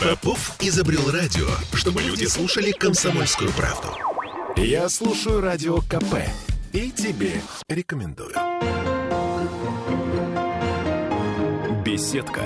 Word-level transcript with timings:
Попов 0.00 0.56
изобрел 0.60 1.10
радио, 1.10 1.46
чтобы 1.74 2.00
люди 2.00 2.24
слушали 2.24 2.70
комсомольскую 2.70 3.52
правду. 3.52 3.88
Я 4.56 4.88
слушаю 4.88 5.42
радио 5.42 5.82
КП 5.82 6.26
и 6.72 6.90
тебе 6.90 7.42
рекомендую. 7.68 8.34
Беседка. 11.84 12.40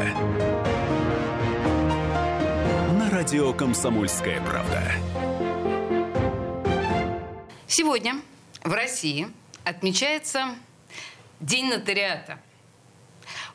На 2.99 3.09
радио 3.13 3.53
«Комсомольская 3.53 4.41
правда». 4.41 4.83
Сегодня 7.69 8.21
в 8.65 8.73
России 8.73 9.29
отмечается 9.63 10.57
День 11.39 11.67
нотариата. 11.67 12.41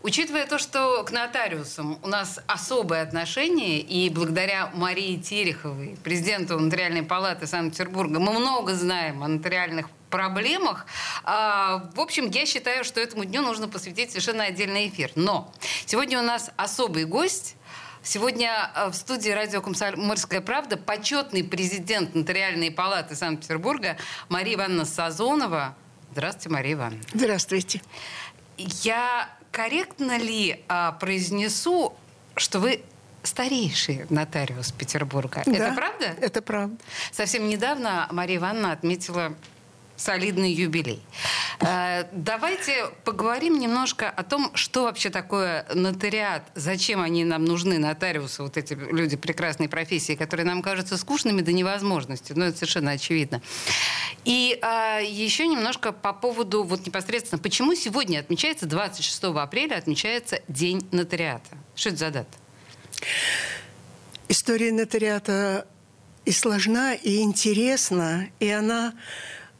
Учитывая 0.02 0.46
то, 0.46 0.58
что 0.58 1.04
к 1.04 1.12
нотариусам 1.12 2.00
у 2.02 2.08
нас 2.08 2.40
особое 2.48 3.02
отношение, 3.02 3.80
и 3.80 4.10
благодаря 4.10 4.72
Марии 4.74 5.18
Тереховой, 5.18 5.98
президенту 6.04 6.58
Нотариальной 6.58 7.04
палаты 7.04 7.48
Санкт-Петербурга, 7.48 8.20
мы 8.20 8.32
много 8.32 8.76
знаем 8.76 9.22
о 9.24 9.28
нотариальных 9.28 9.90
проблемах. 10.10 10.86
А, 11.24 11.90
в 11.94 12.00
общем, 12.00 12.30
я 12.30 12.46
считаю, 12.46 12.86
что 12.86 13.02
этому 13.02 13.26
дню 13.26 13.42
нужно 13.42 13.68
посвятить 13.68 14.12
совершенно 14.12 14.46
отдельный 14.46 14.88
эфир. 14.88 15.12
Но 15.16 15.52
сегодня 15.86 16.20
у 16.20 16.24
нас 16.24 16.50
особый 16.56 17.04
гость. 17.04 17.58
Сегодня 18.02 18.72
э, 18.74 18.88
в 18.90 18.94
студии 18.94 19.30
радио 19.30 19.62
«Комсомольская 19.62 20.40
правда» 20.40 20.78
почетный 20.78 21.44
президент 21.44 22.16
Нотариальной 22.16 22.72
палаты 22.72 23.16
Санкт-Петербурга 23.16 23.98
Мария 24.30 24.56
Ивановна 24.56 24.86
Сазонова. 24.86 25.76
Здравствуйте, 26.14 26.50
Мария 26.50 26.74
Ивановна. 26.74 27.04
Здравствуйте. 27.14 27.82
Я 28.58 29.30
корректно 29.52 30.18
ли 30.18 30.64
а, 30.68 30.94
произнесу, 30.94 31.94
что 32.36 32.60
вы 32.60 32.82
старейший 33.24 34.06
нотариус 34.10 34.72
Петербурга? 34.72 35.44
Да, 35.46 35.52
это 35.52 35.74
правда? 35.76 36.06
Это 36.22 36.42
правда. 36.42 36.78
Совсем 37.12 37.48
недавно 37.48 38.08
Мария 38.12 38.38
Ивановна 38.38 38.72
отметила 38.72 39.34
солидный 40.00 40.52
юбилей. 40.54 41.02
Э, 41.60 42.06
давайте 42.14 42.88
поговорим 43.04 43.60
немножко 43.60 44.10
о 44.10 44.24
том, 44.24 44.52
что 44.56 44.84
вообще 44.84 45.10
такое 45.10 45.66
нотариат, 45.74 46.44
зачем 46.56 47.02
они 47.02 47.26
нам 47.26 47.44
нужны, 47.44 47.78
нотариусы, 47.78 48.42
вот 48.42 48.56
эти 48.58 48.74
люди 48.74 49.18
прекрасной 49.18 49.68
профессии, 49.68 50.16
которые 50.16 50.46
нам 50.46 50.62
кажутся 50.62 50.98
скучными 50.98 51.42
до 51.42 51.52
невозможности, 51.52 52.34
но 52.34 52.46
это 52.46 52.58
совершенно 52.58 52.92
очевидно. 52.92 53.42
И 54.24 54.58
а, 54.62 55.00
еще 55.00 55.48
немножко 55.48 55.92
по 55.92 56.14
поводу 56.14 56.64
вот 56.64 56.86
непосредственно, 56.86 57.42
почему 57.42 57.76
сегодня 57.76 58.20
отмечается, 58.20 58.66
26 58.66 59.24
апреля 59.24 59.76
отмечается 59.76 60.42
День 60.48 60.88
нотариата. 60.92 61.58
Что 61.76 61.90
это 61.90 61.98
за 61.98 62.12
дата? 62.12 62.38
История 64.30 64.72
нотариата 64.72 65.68
и 66.26 66.32
сложна, 66.32 66.94
и 66.94 67.22
интересна, 67.22 68.30
и 68.40 68.50
она 68.50 68.94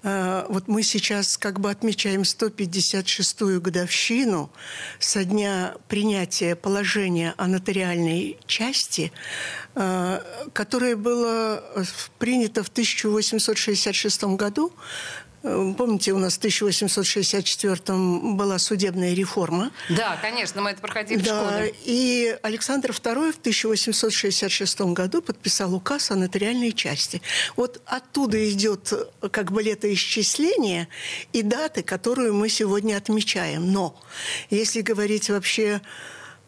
вот 0.02 0.68
мы 0.68 0.82
сейчас 0.84 1.38
как 1.38 1.60
бы 1.60 1.70
отмечаем 1.70 2.22
156-ю 2.22 3.60
годовщину 3.60 4.50
со 4.98 5.26
дня 5.26 5.76
принятия 5.90 6.56
положения 6.56 7.34
о 7.38 7.48
нотариальной 7.48 8.38
части, 8.46 9.12
а, 9.76 10.24
которое 10.54 10.96
было 10.96 11.64
принято 12.18 12.64
в 12.64 12.70
1866 12.70 14.24
году. 14.36 14.72
Э, 14.72 15.29
помните, 15.42 16.14
у 16.14 16.18
нас 16.18 16.36
в 16.36 16.38
1864 16.40 17.82
была 18.36 18.60
судебная 18.60 19.14
реформа. 19.14 19.72
Да, 19.90 20.18
конечно, 20.22 20.62
мы 20.62 20.72
это 20.72 20.82
проходили 20.82 21.22
да, 21.22 21.44
в 21.44 21.48
школе. 21.48 21.76
И 21.86 22.38
Александр 22.44 22.92
II 22.92 23.34
в 23.34 23.38
1866 23.40 24.82
году 24.82 25.22
подписал 25.22 25.74
указ 25.74 26.12
о 26.12 26.16
нотариальной 26.16 26.74
части. 26.74 27.22
Вот 27.56 27.82
оттуда 27.86 28.50
идет 28.52 28.94
как 29.32 29.52
бы 29.52 29.64
летоисчисление 29.64 30.88
и 31.34 31.42
даты, 31.42 31.84
которую 31.84 32.34
мы 32.34 32.50
сегодня 32.50 32.98
отмечаем. 32.98 33.72
Но 33.72 34.00
если 34.50 34.82
говорить 34.82 35.30
вообще 35.30 35.82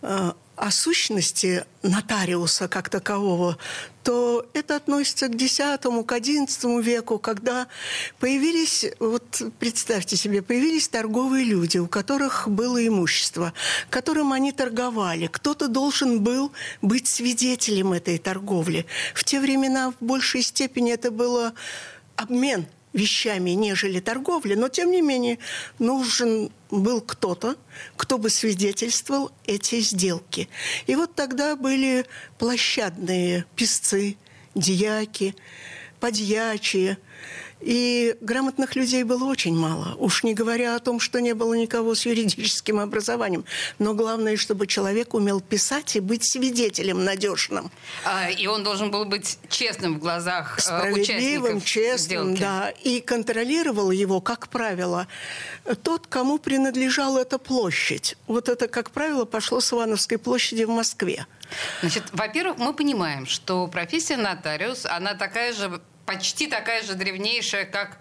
э, 0.02 0.32
о 0.62 0.70
сущности 0.70 1.66
нотариуса 1.82 2.68
как 2.68 2.88
такового, 2.88 3.58
то 4.04 4.48
это 4.54 4.76
относится 4.76 5.28
к 5.28 5.34
X, 5.34 5.58
к 5.58 6.12
XI 6.12 6.84
веку, 6.84 7.18
когда 7.18 7.66
появились, 8.20 8.86
вот 9.00 9.42
представьте 9.58 10.18
себе, 10.18 10.44
появились 10.44 10.88
торговые 10.88 11.46
люди, 11.46 11.80
у 11.80 11.88
которых 11.88 12.48
было 12.48 12.86
имущество, 12.86 13.54
которым 13.90 14.34
они 14.34 14.52
торговали. 14.52 15.26
Кто-то 15.26 15.68
должен 15.68 16.22
был 16.22 16.52
быть 16.84 17.08
свидетелем 17.08 17.94
этой 17.94 18.20
торговли. 18.20 18.86
В 19.16 19.24
те 19.24 19.40
времена 19.40 19.90
в 19.90 19.96
большей 20.06 20.44
степени 20.44 20.94
это 20.94 21.10
было 21.10 21.54
обмен 22.18 22.68
вещами, 22.94 23.52
нежели 23.52 24.00
торговля, 24.00 24.56
но 24.56 24.70
тем 24.70 24.92
не 24.92 25.02
менее 25.02 25.40
нужен 25.80 26.52
был 26.70 27.02
кто-то, 27.02 27.56
кто 27.98 28.18
бы 28.18 28.30
свидетельствовал 28.30 29.32
эти 29.46 29.80
сделки. 29.82 30.50
И 30.88 30.96
вот 30.96 31.16
тогда 31.16 31.56
были 31.56 32.06
площадные 32.38 33.46
писцы, 33.56 34.18
дьяки, 34.56 35.36
подьячие– 36.00 36.98
и 37.62 38.16
грамотных 38.22 38.76
людей 38.76 39.04
было 39.04 39.26
очень 39.26 39.56
мало. 39.56 39.96
Уж 39.98 40.24
не 40.24 40.34
говоря 40.34 40.76
о 40.76 40.80
том, 40.80 41.00
что 41.00 41.22
не 41.22 41.34
было 41.34 41.54
никого 41.54 41.96
с 41.96 42.06
юридическим 42.06 42.80
образованием. 42.80 43.46
Но 43.80 43.94
главное, 43.94 44.38
чтобы 44.38 44.68
человек 44.68 45.14
умел 45.14 45.42
писать 45.42 45.96
и 45.96 46.00
быть 46.00 46.24
свидетелем 46.24 47.04
надежным. 47.04 47.72
А, 48.04 48.30
и 48.30 48.48
он 48.48 48.64
должен 48.64 48.92
был 48.92 49.06
быть 49.06 49.38
честным 49.50 49.96
в 49.96 50.00
глазах 50.00 50.58
э, 50.58 50.62
Справедливым, 50.62 51.62
честным, 51.62 52.36
сделки. 52.36 52.40
да. 52.40 52.70
И 52.84 53.00
контролировал 53.02 53.92
его, 53.92 54.22
как 54.22 54.48
правило, 54.50 55.08
тот, 55.84 56.08
кому 56.08 56.40
принадлежала 56.40 57.20
эта 57.20 57.38
площадь. 57.38 58.18
Вот 58.28 58.50
это, 58.50 58.68
как 58.68 58.92
правило, 58.92 59.26
пошло 59.26 59.62
с 59.62 59.72
Ивановской 59.72 60.18
площади 60.18 60.64
в 60.64 60.70
Москве. 60.70 61.28
Значит, 61.82 62.04
во-первых, 62.14 62.58
мы 62.58 62.74
понимаем, 62.74 63.26
что 63.26 63.68
профессия 63.68 64.18
нотариус, 64.18 64.86
она 64.86 65.16
такая 65.16 65.54
же 65.54 65.82
почти 66.12 66.48
такая 66.48 66.84
же 66.84 66.96
древнейшая, 66.96 67.66
как 67.66 67.98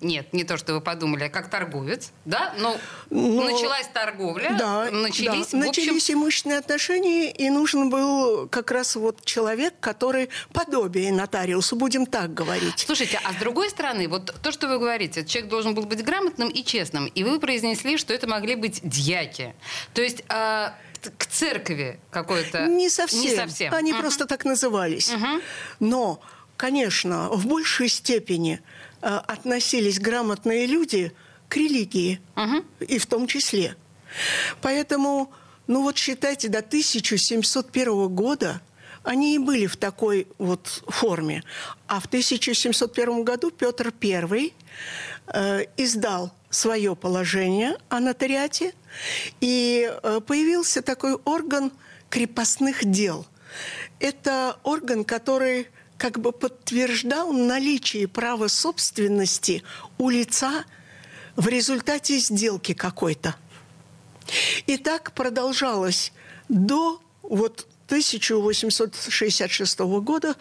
нет, 0.00 0.32
не 0.32 0.44
то, 0.44 0.58
что 0.58 0.74
вы 0.74 0.80
подумали, 0.80 1.24
а 1.24 1.28
как 1.30 1.48
торговец, 1.48 2.10
да? 2.26 2.52
Но, 2.58 2.76
Но 3.08 3.42
ну, 3.42 3.44
началась 3.44 3.86
торговля, 3.86 4.54
да, 4.58 4.90
начались, 4.90 5.48
да, 5.48 5.58
начались 5.58 6.02
общем... 6.02 6.14
имущественные 6.18 6.58
отношения, 6.58 7.30
и 7.30 7.48
нужен 7.48 7.88
был 7.88 8.48
как 8.48 8.70
раз 8.70 8.96
вот 8.96 9.24
человек, 9.24 9.74
который 9.80 10.28
подобие 10.52 11.10
нотариуса, 11.12 11.74
будем 11.76 12.04
так 12.06 12.34
говорить. 12.34 12.80
Слушайте, 12.80 13.18
а 13.24 13.32
с 13.32 13.36
другой 13.36 13.70
стороны, 13.70 14.08
вот 14.08 14.34
то, 14.42 14.52
что 14.52 14.68
вы 14.68 14.78
говорите, 14.78 15.24
человек 15.24 15.50
должен 15.50 15.74
был 15.74 15.84
быть 15.84 16.04
грамотным 16.04 16.48
и 16.48 16.62
честным, 16.64 17.06
и 17.06 17.24
вы 17.24 17.40
произнесли, 17.40 17.96
что 17.96 18.12
это 18.12 18.26
могли 18.26 18.56
быть 18.56 18.80
дьяки. 18.82 19.54
То 19.94 20.02
есть... 20.02 20.22
А 20.28 20.74
к 21.18 21.26
церкви 21.26 22.00
какой-то... 22.10 22.66
Не 22.66 22.88
совсем. 22.88 23.20
Не 23.20 23.36
совсем. 23.36 23.74
Они 23.74 23.92
uh-huh. 23.92 24.00
просто 24.00 24.26
так 24.26 24.46
назывались. 24.46 25.10
Uh-huh. 25.10 25.42
Но 25.80 26.20
конечно, 26.56 27.28
в 27.30 27.46
большей 27.46 27.88
степени 27.88 28.60
э, 29.02 29.06
относились 29.06 29.98
грамотные 29.98 30.66
люди 30.66 31.12
к 31.48 31.56
религии, 31.56 32.20
угу. 32.36 32.64
и 32.80 32.98
в 32.98 33.06
том 33.06 33.26
числе. 33.26 33.76
Поэтому, 34.60 35.32
ну 35.66 35.82
вот 35.82 35.96
считайте, 35.96 36.48
до 36.48 36.58
1701 36.58 38.08
года 38.08 38.60
они 39.02 39.34
и 39.34 39.38
были 39.38 39.66
в 39.66 39.76
такой 39.76 40.26
вот 40.38 40.82
форме. 40.88 41.44
А 41.86 42.00
в 42.00 42.06
1701 42.06 43.22
году 43.22 43.50
Петр 43.50 43.92
I 44.02 44.52
э, 45.26 45.64
издал 45.76 46.32
свое 46.50 46.96
положение 46.96 47.76
о 47.88 48.00
нотариате, 48.00 48.72
и 49.40 49.90
э, 49.90 50.20
появился 50.26 50.82
такой 50.82 51.14
орган 51.24 51.70
крепостных 52.08 52.84
дел. 52.84 53.26
Это 54.00 54.58
орган, 54.62 55.04
который 55.04 55.68
как 56.04 56.20
бы 56.20 56.32
подтверждал 56.32 57.32
наличие 57.32 58.06
права 58.08 58.48
собственности 58.48 59.62
у 59.96 60.10
лица 60.10 60.66
в 61.34 61.48
результате 61.48 62.18
сделки 62.18 62.74
какой-то. 62.74 63.36
И 64.66 64.76
так 64.76 65.12
продолжалось 65.12 66.12
до 66.50 67.00
вот 67.22 67.66
1866 67.94 69.78
года, 70.00 70.34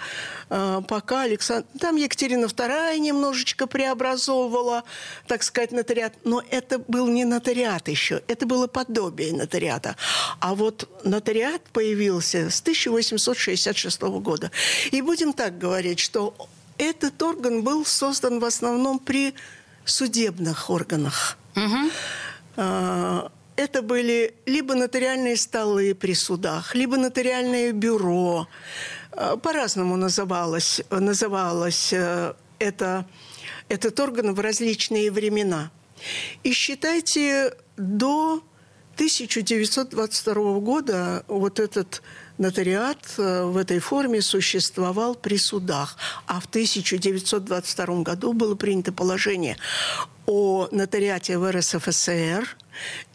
э, 0.50 0.82
пока 0.88 1.22
Александр... 1.22 1.68
Там 1.80 1.96
Екатерина 1.96 2.46
II 2.46 2.98
немножечко 2.98 3.68
преобразовывала, 3.68 4.84
так 5.28 5.44
сказать, 5.44 5.72
нотариат. 5.72 6.14
Но 6.24 6.44
это 6.50 6.80
был 6.80 7.08
не 7.08 7.26
нотариат 7.26 7.88
еще, 7.88 8.22
это 8.28 8.46
было 8.46 8.68
подобие 8.68 9.34
нотариата. 9.34 9.96
А 10.40 10.56
вот 10.56 10.90
нотариат 11.04 11.62
появился 11.72 12.50
с 12.50 12.62
1866 12.62 14.02
года. 14.02 14.52
И 14.92 15.02
будем 15.02 15.34
так 15.34 15.58
говорить, 15.58 16.00
что 16.00 16.36
этот 16.78 17.22
орган 17.22 17.62
был 17.62 17.86
создан 17.86 18.40
в 18.40 18.46
основном 18.46 18.98
при 18.98 19.36
судебных 19.86 20.70
органах. 20.70 21.38
Угу 21.56 21.92
это 23.56 23.82
были 23.82 24.34
либо 24.46 24.76
нотариальные 24.76 25.38
столы 25.38 25.96
при 25.96 26.14
судах, 26.14 26.76
либо 26.76 26.98
нотариальное 26.98 27.72
бюро. 27.72 28.48
Э, 29.12 29.38
по-разному 29.42 29.96
называлось, 29.98 30.82
называлось 30.90 31.94
э, 31.94 32.34
это, 32.60 33.06
этот 33.70 34.00
орган 34.00 34.34
в 34.34 34.40
различные 34.40 35.12
времена. 35.12 35.72
И 36.44 36.52
считайте, 36.54 37.54
до 37.78 38.44
1922 38.96 40.60
года 40.60 41.26
вот 41.28 41.60
этот 41.60 42.02
нотариат 42.38 43.00
э, 43.18 43.44
в 43.46 43.58
этой 43.58 43.80
форме 43.80 44.22
существовал 44.22 45.16
при 45.16 45.38
судах, 45.38 45.98
а 46.28 46.40
в 46.40 46.46
1922 46.46 48.02
году 48.02 48.34
было 48.34 48.56
принято 48.56 48.92
положение 48.92 49.58
о 50.26 50.68
нотариате 50.72 51.38
в 51.38 51.52
РСФСР, 51.52 52.58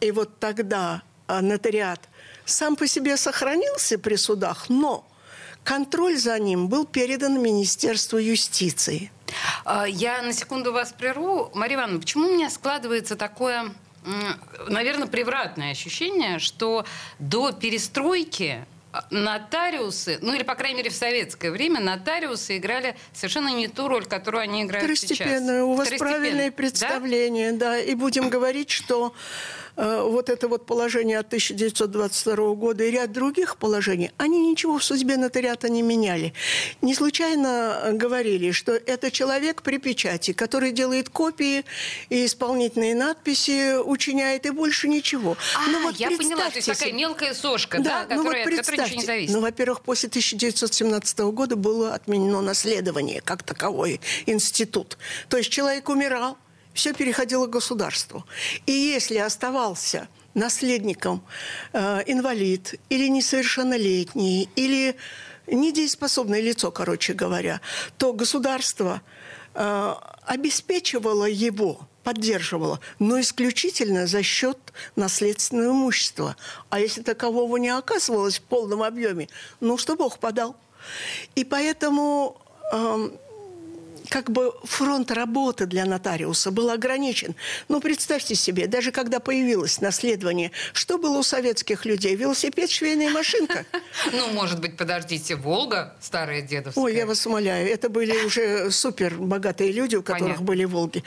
и 0.01 0.11
вот 0.11 0.39
тогда 0.39 1.03
э, 1.27 1.41
нотариат 1.41 2.01
сам 2.45 2.77
по 2.77 2.87
себе 2.87 3.17
сохранился 3.17 3.99
при 3.99 4.17
судах, 4.17 4.69
но 4.69 5.07
контроль 5.65 6.17
за 6.17 6.39
ним 6.39 6.69
был 6.69 6.87
передан 6.87 7.43
Министерству 7.43 8.19
юстиции. 8.19 9.11
А, 9.65 9.87
я 9.87 10.23
на 10.23 10.33
секунду 10.33 10.73
вас 10.73 10.93
прерву. 10.93 11.51
Мария 11.55 11.77
Ивановна, 11.77 12.01
почему 12.01 12.29
у 12.29 12.35
меня 12.35 12.49
складывается 12.51 13.17
такое, 13.17 13.75
наверное, 14.69 15.07
превратное 15.07 15.73
ощущение, 15.73 16.39
что 16.39 16.87
до 17.19 17.53
перестройки 17.53 18.65
нотариусы, 19.11 20.19
ну 20.23 20.35
или, 20.35 20.43
по 20.43 20.55
крайней 20.55 20.79
мере, 20.79 20.91
в 20.91 20.95
советское 20.95 21.51
время 21.51 21.81
нотариусы 21.81 22.57
играли 22.57 22.97
совершенно 23.13 23.49
не 23.49 23.69
ту 23.69 23.89
роль, 23.89 24.07
которую 24.07 24.43
они 24.43 24.63
играют 24.63 24.85
Второстепенную. 24.85 25.41
сейчас. 25.41 25.63
У 25.63 25.75
вас 25.75 25.89
правильное 25.99 26.51
представление, 26.51 27.53
да? 27.53 27.73
да. 27.73 27.79
И 27.79 27.95
будем 27.95 28.31
говорить, 28.31 28.71
что 28.71 29.15
вот 29.79 30.29
это 30.29 30.49
вот 30.49 30.67
положение 30.67 31.19
от 31.19 31.27
1922 31.27 32.55
года 32.55 32.85
и 32.85 32.91
ряд 32.91 33.13
других 33.13 33.57
положений, 33.57 34.11
они 34.17 34.51
ничего 34.51 34.79
в 34.79 34.85
судьбе 34.85 35.17
нотариата 35.17 35.69
не 35.69 35.83
меняли. 35.83 36.33
Не 36.83 36.95
случайно 36.95 37.91
говорили, 37.93 38.51
что 38.51 38.73
это 38.73 39.11
человек 39.11 39.63
при 39.63 39.79
печати, 39.79 40.33
который 40.33 40.73
делает 40.73 41.09
копии 41.09 41.65
и 42.11 42.27
исполнительные 42.27 42.95
надписи 42.95 43.79
учиняет, 43.79 44.47
и 44.47 44.51
больше 44.51 44.89
ничего. 44.89 45.37
А, 45.57 45.71
ну, 45.71 45.83
вот 45.83 45.97
я 45.97 46.11
поняла, 46.11 46.51
то 46.51 46.57
есть 46.57 46.69
такая 46.69 46.93
мелкая 46.93 47.35
сошка, 47.35 47.79
да, 47.79 48.05
да 48.05 48.17
ну 48.17 48.25
которая, 48.25 48.45
вот 48.45 48.55
от 48.55 48.67
которой 48.67 48.81
ничего 48.81 49.01
не 49.01 49.07
зависит. 49.07 49.35
Ну, 49.35 49.41
во-первых, 49.41 49.83
после 49.83 50.09
1917 50.09 51.19
года 51.19 51.57
было 51.57 51.95
отменено 51.95 52.41
наследование 52.41 53.21
как 53.21 53.43
таковой 53.43 54.01
институт. 54.27 54.99
То 55.29 55.37
есть 55.37 55.51
человек 55.51 55.89
умирал, 55.89 56.37
все 56.79 56.93
переходило 56.93 57.47
к 57.49 57.51
государству. 57.51 58.25
И 58.65 58.73
если 58.73 59.19
оставался 59.19 60.07
наследником 60.35 61.25
э, 61.73 62.03
инвалид 62.07 62.77
или 62.89 63.09
несовершеннолетний, 63.09 64.49
или 64.55 64.95
недееспособное 65.49 66.41
лицо, 66.41 66.71
короче 66.71 67.15
говоря, 67.15 67.61
то 67.97 68.13
государство 68.13 69.03
э, 69.55 69.95
обеспечивало 70.25 71.25
его, 71.25 71.81
поддерживало, 72.05 72.79
но 73.01 73.21
исключительно 73.21 74.07
за 74.07 74.23
счет 74.23 74.59
наследственного 74.95 75.73
имущества. 75.73 76.37
А 76.71 76.79
если 76.79 77.03
такового 77.03 77.57
не 77.57 77.71
оказывалось 77.71 78.39
в 78.39 78.43
полном 78.43 78.85
объеме, 78.85 79.29
ну 79.59 79.79
что 79.79 79.97
Бог 79.97 80.21
подал. 80.21 80.55
И 81.35 81.43
поэтому 81.43 82.41
э, 82.73 83.11
как 84.09 84.31
бы 84.31 84.55
фронт 84.65 85.11
работы 85.11 85.67
для 85.67 85.85
нотариуса 85.85 86.51
был 86.51 86.71
ограничен. 86.71 87.35
Ну, 87.69 87.81
представьте 87.81 88.35
себе, 88.35 88.67
даже 88.67 88.93
когда 88.93 89.21
появилось 89.21 89.81
наследование, 89.81 90.51
что 90.73 90.99
было 90.99 91.19
у 91.19 91.23
советских 91.23 91.85
людей? 91.85 92.15
Велосипед, 92.17 92.71
швейная 92.71 93.11
машинка? 93.11 93.65
Ну, 94.13 94.29
может 94.33 94.61
быть, 94.61 94.77
подождите, 94.77 95.37
Волга 95.37 95.97
старая 96.01 96.41
дедовская? 96.41 96.83
Ой, 96.83 96.95
я 96.95 97.07
вас 97.07 97.27
умоляю, 97.27 97.69
это 97.69 97.89
были 97.89 98.25
уже 98.25 98.71
супер 98.71 99.15
богатые 99.15 99.73
люди, 99.73 99.97
у 99.97 100.03
которых 100.03 100.43
были 100.43 100.65
Волги. 100.65 101.03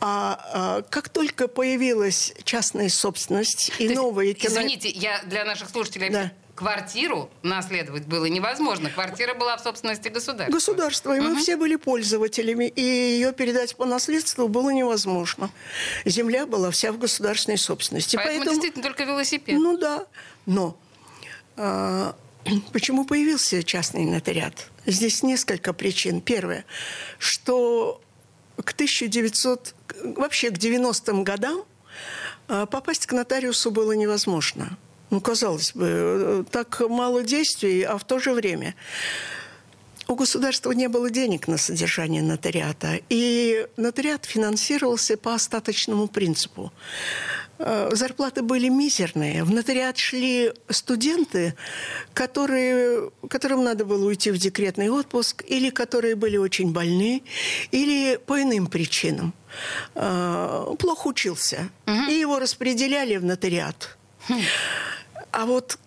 А, 0.00 0.50
а 0.52 0.82
как 0.82 1.08
только 1.08 1.48
появилась 1.48 2.34
частная 2.44 2.88
собственность 2.88 3.72
и 3.78 3.88
новые... 3.88 4.36
Извините, 4.38 4.90
я 4.90 5.22
для 5.24 5.44
наших 5.44 5.70
слушателей 5.70 6.10
квартиру 6.54 7.30
наследовать 7.42 8.06
было 8.06 8.26
невозможно. 8.26 8.90
Квартира 8.90 9.34
была 9.34 9.56
в 9.56 9.60
собственности 9.60 10.08
государства. 10.08 10.52
Государство. 10.52 11.16
И 11.16 11.20
угу. 11.20 11.30
мы 11.30 11.36
все 11.36 11.56
были 11.56 11.76
пользователями. 11.76 12.68
И 12.68 12.80
ее 12.80 13.32
передать 13.32 13.76
по 13.76 13.84
наследству 13.84 14.48
было 14.48 14.70
невозможно. 14.70 15.50
Земля 16.04 16.46
была 16.46 16.70
вся 16.70 16.92
в 16.92 16.98
государственной 16.98 17.58
собственности. 17.58 18.16
Поэтому, 18.16 18.38
Поэтому 18.38 18.54
действительно 18.54 18.84
только 18.84 19.04
велосипед. 19.04 19.58
Ну 19.58 19.76
да. 19.76 20.06
Но 20.46 20.76
а, 21.56 22.14
почему 22.72 23.04
появился 23.04 23.62
частный 23.62 24.04
нотариат? 24.04 24.70
Здесь 24.86 25.22
несколько 25.22 25.72
причин. 25.72 26.20
Первое, 26.20 26.64
что 27.18 28.00
к 28.62 28.72
1900, 28.72 29.74
вообще 30.16 30.50
к 30.50 30.54
90-м 30.54 31.24
годам 31.24 31.64
а, 32.48 32.66
попасть 32.66 33.06
к 33.06 33.12
нотариусу 33.12 33.70
было 33.70 33.92
невозможно. 33.92 34.78
Ну, 35.10 35.20
казалось 35.20 35.72
бы, 35.74 36.44
так 36.50 36.80
мало 36.88 37.22
действий, 37.22 37.82
а 37.82 37.98
в 37.98 38.04
то 38.04 38.18
же 38.18 38.32
время 38.32 38.74
у 40.06 40.14
государства 40.14 40.72
не 40.72 40.88
было 40.88 41.10
денег 41.10 41.48
на 41.48 41.56
содержание 41.56 42.22
нотариата, 42.22 43.00
и 43.08 43.66
нотариат 43.76 44.24
финансировался 44.24 45.16
по 45.16 45.34
остаточному 45.34 46.08
принципу. 46.08 46.72
Э, 47.58 47.90
зарплаты 47.92 48.42
были 48.42 48.68
мизерные. 48.68 49.44
В 49.44 49.50
нотариат 49.50 49.96
шли 49.96 50.52
студенты, 50.68 51.54
которые, 52.12 53.10
которым 53.28 53.64
надо 53.64 53.84
было 53.84 54.06
уйти 54.06 54.30
в 54.30 54.38
декретный 54.38 54.90
отпуск, 54.90 55.44
или 55.46 55.70
которые 55.70 56.16
были 56.16 56.36
очень 56.36 56.72
больны, 56.72 57.22
или 57.70 58.18
по 58.26 58.42
иным 58.42 58.66
причинам. 58.66 59.32
Э, 59.94 60.74
плохо 60.78 61.08
учился. 61.08 61.70
Угу. 61.86 62.10
И 62.10 62.14
его 62.14 62.38
распределяли 62.38 63.16
в 63.16 63.24
нотариат. 63.24 63.96
А 65.32 65.46
вот 65.46 65.78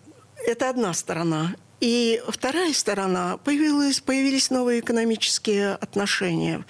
это 0.46 0.68
одна 0.68 0.92
сторона. 0.94 1.54
И 1.80 2.20
вторая 2.26 2.72
сторона, 2.72 3.36
появилась, 3.36 4.00
появились 4.00 4.50
новые 4.50 4.80
экономические 4.80 5.74
отношения 5.74 6.64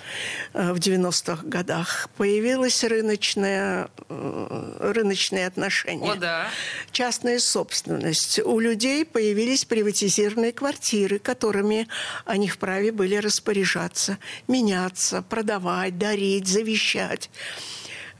э, 0.52 0.72
в 0.72 0.76
90-х 0.76 1.44
годах. 1.46 2.10
Появилось 2.18 2.84
рыночное, 2.84 3.88
э, 4.10 4.76
рыночные 4.80 5.46
отношения. 5.46 6.12
О, 6.12 6.16
да. 6.16 6.48
Частная 6.92 7.38
собственность. 7.38 8.38
У 8.44 8.60
людей 8.60 9.06
появились 9.06 9.64
приватизированные 9.64 10.52
квартиры, 10.52 11.18
которыми 11.18 11.88
они 12.26 12.48
вправе 12.48 12.92
были 12.92 13.16
распоряжаться, 13.16 14.18
меняться, 14.46 15.22
продавать, 15.22 15.96
дарить, 15.96 16.46
завещать. 16.46 17.30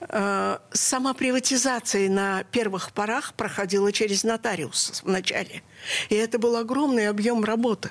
Э, 0.01 0.59
сама 0.73 1.15
приватизация 1.15 2.09
на 2.09 2.45
первых 2.45 2.93
порах 2.93 3.35
проходила 3.35 3.93
через 3.93 4.25
нотариус 4.25 5.03
вначале. 5.05 5.63
И 6.09 6.15
это 6.15 6.39
был 6.39 6.57
огромный 6.57 7.09
объем 7.09 7.45
работы. 7.45 7.91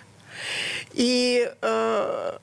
И 0.94 1.52
э, 1.62 2.38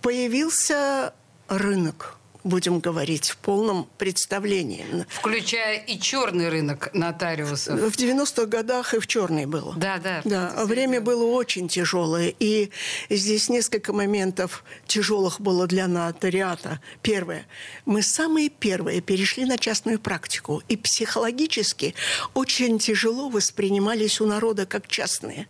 появился 0.00 1.14
рынок 1.48 2.18
будем 2.44 2.78
говорить, 2.78 3.30
в 3.30 3.38
полном 3.38 3.88
представлении. 3.98 4.84
Включая 5.08 5.78
и 5.78 5.98
черный 5.98 6.50
рынок 6.50 6.90
нотариусов. 6.92 7.80
В 7.80 7.96
90-х 7.96 8.46
годах 8.46 8.94
и 8.94 8.98
в 8.98 9.06
черный 9.06 9.46
было. 9.46 9.74
Да, 9.76 9.98
да. 9.98 10.20
Да, 10.24 10.64
время 10.64 11.00
было 11.00 11.24
очень 11.24 11.68
тяжелое. 11.68 12.34
И 12.38 12.70
здесь 13.08 13.48
несколько 13.48 13.92
моментов 13.92 14.62
тяжелых 14.86 15.40
было 15.40 15.66
для 15.66 15.88
нотариата. 15.88 16.80
Первое. 17.02 17.46
Мы 17.86 18.02
самые 18.02 18.50
первые 18.50 19.00
перешли 19.00 19.46
на 19.46 19.56
частную 19.56 19.98
практику. 19.98 20.62
И 20.68 20.76
психологически 20.76 21.94
очень 22.34 22.78
тяжело 22.78 23.30
воспринимались 23.30 24.20
у 24.20 24.26
народа 24.26 24.66
как 24.66 24.86
частные. 24.86 25.48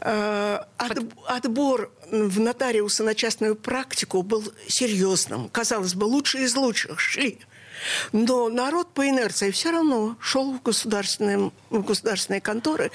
Э, 0.00 0.60
от, 0.76 0.98
отбор 1.26 1.90
в 2.10 2.40
нотариуса 2.40 3.02
на 3.02 3.14
частную 3.14 3.56
практику 3.56 4.22
был 4.22 4.44
серьезным. 4.68 5.48
Казалось 5.48 5.94
бы, 5.94 6.04
лучшие 6.04 6.44
из 6.44 6.54
лучших 6.54 7.00
шли. 7.00 7.38
Но 8.12 8.48
народ 8.48 8.92
по 8.92 9.08
инерции 9.08 9.50
все 9.50 9.70
равно 9.70 10.16
шел 10.20 10.52
в 10.52 10.62
государственные, 10.62 11.50
в 11.70 11.82
государственные 11.82 12.40
конторы. 12.40 12.90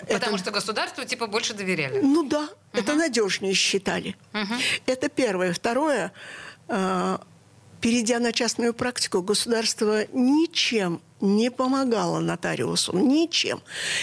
Потому 0.00 0.36
это... 0.36 0.38
что 0.38 0.50
государству 0.50 1.04
типа 1.04 1.26
больше 1.26 1.54
доверяли. 1.54 2.00
Ну 2.00 2.24
да, 2.24 2.42
угу. 2.42 2.50
это 2.72 2.94
надежнее 2.94 3.54
считали. 3.54 4.16
Угу. 4.32 4.54
Это 4.86 5.08
первое. 5.08 5.52
Второе, 5.52 6.12
э, 6.68 7.18
перейдя 7.80 8.18
на 8.18 8.32
частную 8.32 8.74
практику, 8.74 9.22
государство 9.22 10.06
ничем 10.12 11.00
не 11.20 11.50
помогало 11.50 12.20
нотариусу. 12.20 12.96
Ничем. 12.96 13.60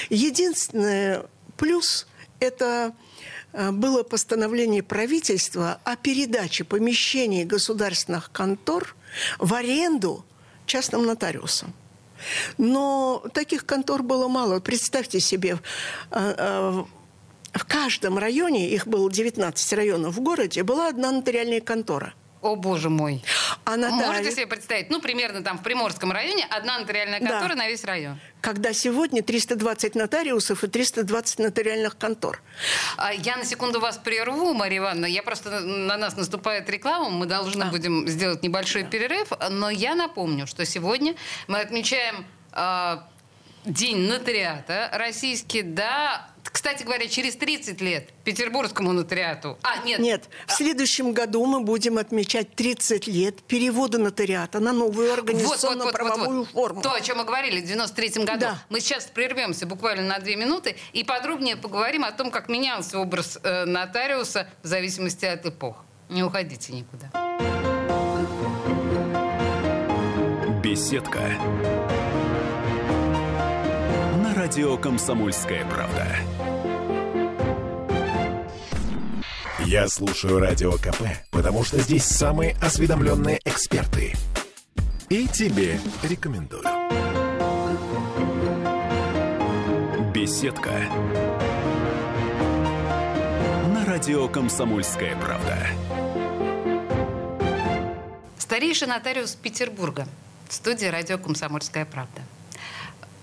Единственное 0.09 1.25
плюс– 1.57 2.07
это 2.39 2.93
э, 3.53 3.71
было 3.71 4.03
постановление 4.03 4.83
правительства 4.83 5.79
о 5.83 5.95
передаче 5.95 6.63
помещений 6.63 7.43
государственных 7.43 8.31
контор 8.31 8.95
в 9.39 9.53
аренду 9.53 10.25
частным 10.65 11.05
нотариусам. 11.05 11.73
Но 12.57 13.23
таких 13.33 13.65
контор 13.65 14.01
было 14.01 14.27
мало. 14.27 14.59
Представьте 14.59 15.19
себе, 15.19 15.59
в 16.09 16.87
каждом 17.67 18.17
районе, 18.17 18.69
их 18.69 18.87
было 18.87 19.11
19 19.11 19.73
районов 19.73 20.15
в 20.15 20.21
городе, 20.21 20.63
была 20.63 20.87
одна 20.87 21.11
нотариальная 21.11 21.61
контора– 21.61 22.13
о, 22.45 22.55
боже 22.55 22.89
мой. 22.89 23.23
А 23.63 23.75
Наталья... 23.75 24.07
Можете 24.07 24.31
себе 24.31 24.45
представить? 24.45 24.91
Ну, 24.91 25.01
примерно 25.01 25.41
там 25.41 25.57
в 25.57 25.63
Приморском 25.63 26.11
районе 26.11 26.45
одна 26.51 26.77
нотариальная 26.77 27.19
контора 27.19 27.49
да. 27.49 27.55
на 27.55 27.67
весь 27.67 27.83
район. 27.83 28.19
Когда 28.39 28.71
сегодня 28.71 29.23
320 29.23 29.95
нотариусов 29.95 30.63
и 30.63 30.67
320 30.67 31.39
нотариальных 31.39 31.97
контор. 31.97 32.43
А, 32.97 33.11
я 33.11 33.37
на 33.37 33.45
секунду 33.45 33.79
вас 33.79 33.97
прерву, 33.97 34.53
Мария 34.53 34.77
Ивановна. 34.77 35.07
Я 35.07 35.23
просто 35.23 35.59
на 35.59 35.97
нас 35.97 36.15
наступает 36.15 36.69
реклама. 36.69 37.09
Мы 37.09 37.25
должны 37.25 37.63
а. 37.63 37.71
будем 37.71 38.07
сделать 38.07 38.43
небольшой 38.43 38.83
да. 38.83 38.89
перерыв. 38.89 39.31
Но 39.49 39.71
я 39.71 39.95
напомню, 39.95 40.45
что 40.45 40.65
сегодня 40.65 41.15
мы 41.47 41.61
отмечаем 41.61 42.27
э, 42.51 42.97
День 43.65 44.07
нотариата 44.07 44.91
российский, 44.93 45.63
да, 45.63 46.27
кстати 46.55 46.83
говоря, 46.83 47.05
через 47.09 47.35
30 47.35 47.81
лет 47.81 48.13
Петербургскому 48.23 48.93
нотариату. 48.93 49.59
А, 49.61 49.83
нет. 49.83 49.99
Нет, 49.99 50.29
в 50.47 50.53
следующем 50.53 51.11
году 51.11 51.45
мы 51.45 51.59
будем 51.59 51.97
отмечать 51.97 52.55
30 52.55 53.07
лет 53.07 53.43
перевода 53.43 53.97
нотариата 53.97 54.61
на 54.61 54.71
новую 54.71 55.11
организационно-правовую 55.11 56.27
вот, 56.27 56.47
вот, 56.53 56.53
вот, 56.53 56.67
форму. 56.67 56.81
То, 56.81 56.93
о 56.93 57.01
чем 57.01 57.17
мы 57.17 57.25
говорили 57.25 57.59
в 57.59 57.65
93 57.65 58.23
году. 58.23 58.39
Да. 58.39 58.63
Мы 58.69 58.79
сейчас 58.79 59.03
прервемся 59.03 59.65
буквально 59.65 60.03
на 60.03 60.19
две 60.19 60.37
минуты 60.37 60.77
и 60.93 61.03
подробнее 61.03 61.57
поговорим 61.57 62.05
о 62.05 62.13
том, 62.13 62.31
как 62.31 62.47
менялся 62.47 62.99
образ 62.99 63.37
э, 63.43 63.65
нотариуса 63.65 64.47
в 64.63 64.67
зависимости 64.67 65.25
от 65.25 65.45
эпох. 65.45 65.83
Не 66.07 66.23
уходите 66.23 66.71
никуда. 66.71 67.11
Беседка 70.63 71.19
радио 74.35 74.77
«Комсомольская 74.77 75.65
правда». 75.65 76.05
Я 79.65 79.87
слушаю 79.87 80.39
Радио 80.39 80.73
КП, 80.73 81.03
потому 81.31 81.63
что 81.63 81.79
здесь 81.79 82.03
самые 82.03 82.55
осведомленные 82.61 83.39
эксперты. 83.45 84.13
И 85.09 85.27
тебе 85.27 85.79
рекомендую. 86.03 86.63
Беседка. 90.13 90.71
На 93.73 93.85
радио 93.85 94.27
«Комсомольская 94.27 95.15
правда». 95.15 95.57
Старейший 98.37 98.89
нотариус 98.89 99.35
Петербурга. 99.35 100.05
Студия 100.49 100.91
«Радио 100.91 101.17
«Комсомольская 101.17 101.85
правда». 101.85 102.21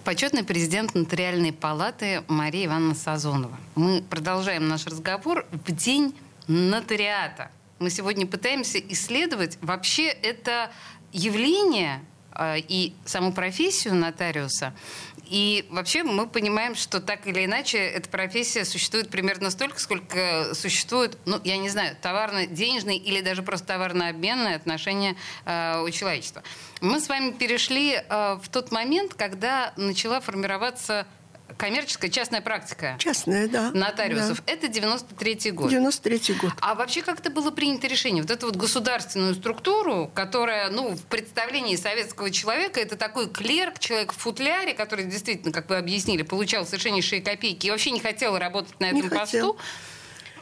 Почетный 0.04 0.42
президент 0.42 0.96
Нотариальной 0.96 1.52
палаты 1.52 2.24
Мария 2.26 2.66
Ивановна 2.66 2.96
Сазонова. 2.96 3.56
Мы 3.76 4.02
продолжаем 4.02 4.66
наш 4.66 4.84
разговор 4.86 5.46
в 5.52 5.70
день 5.70 6.12
нотариата. 6.48 7.52
Мы 7.78 7.88
сегодня 7.88 8.26
пытаемся 8.26 8.80
исследовать 8.80 9.58
вообще 9.62 10.08
это 10.08 10.72
явление 11.12 12.00
э, 12.34 12.58
и 12.58 12.94
саму 13.04 13.32
профессию 13.32 13.94
нотариуса 13.94 14.74
и 15.32 15.64
вообще 15.70 16.02
мы 16.02 16.26
понимаем, 16.26 16.74
что 16.74 17.00
так 17.00 17.26
или 17.26 17.46
иначе 17.46 17.78
эта 17.78 18.06
профессия 18.10 18.66
существует 18.66 19.08
примерно 19.08 19.48
столько, 19.50 19.80
сколько 19.80 20.54
существует, 20.54 21.16
ну, 21.24 21.40
я 21.42 21.56
не 21.56 21.70
знаю, 21.70 21.96
товарно-денежные 22.02 22.98
или 22.98 23.22
даже 23.22 23.42
просто 23.42 23.68
товарно-обменные 23.68 24.56
отношения 24.56 25.16
э, 25.46 25.80
у 25.80 25.88
человечества. 25.88 26.42
Мы 26.82 27.00
с 27.00 27.08
вами 27.08 27.30
перешли 27.30 27.94
э, 27.94 28.38
в 28.42 28.46
тот 28.50 28.72
момент, 28.72 29.14
когда 29.14 29.72
начала 29.78 30.20
формироваться 30.20 31.06
коммерческая 31.56 32.10
частная 32.10 32.40
практика. 32.40 32.96
Частная, 32.98 33.48
да. 33.48 33.70
Нотариусов. 33.72 34.42
Да. 34.44 34.52
Это 34.52 34.66
93-й 34.66 35.50
год. 35.50 35.72
93-й 35.72 36.34
год. 36.34 36.52
А 36.60 36.74
вообще 36.74 37.02
как-то 37.02 37.30
было 37.30 37.50
принято 37.50 37.86
решение? 37.86 38.22
Вот 38.22 38.30
эту 38.30 38.46
вот 38.46 38.56
государственную 38.56 39.34
структуру, 39.34 40.10
которая, 40.14 40.70
ну, 40.70 40.94
в 40.94 41.02
представлении 41.04 41.76
советского 41.76 42.30
человека, 42.30 42.80
это 42.80 42.96
такой 42.96 43.28
клерк, 43.28 43.78
человек 43.78 44.12
в 44.12 44.16
футляре, 44.16 44.74
который 44.74 45.04
действительно, 45.04 45.52
как 45.52 45.68
вы 45.68 45.76
объяснили, 45.76 46.22
получал 46.22 46.66
совершеннейшие 46.66 47.22
копейки 47.22 47.66
и 47.66 47.70
вообще 47.70 47.90
не 47.90 48.00
хотел 48.00 48.38
работать 48.38 48.78
на 48.80 48.86
этом 48.86 49.02
не 49.02 49.08
посту. 49.08 49.16
Хотел. 49.22 49.56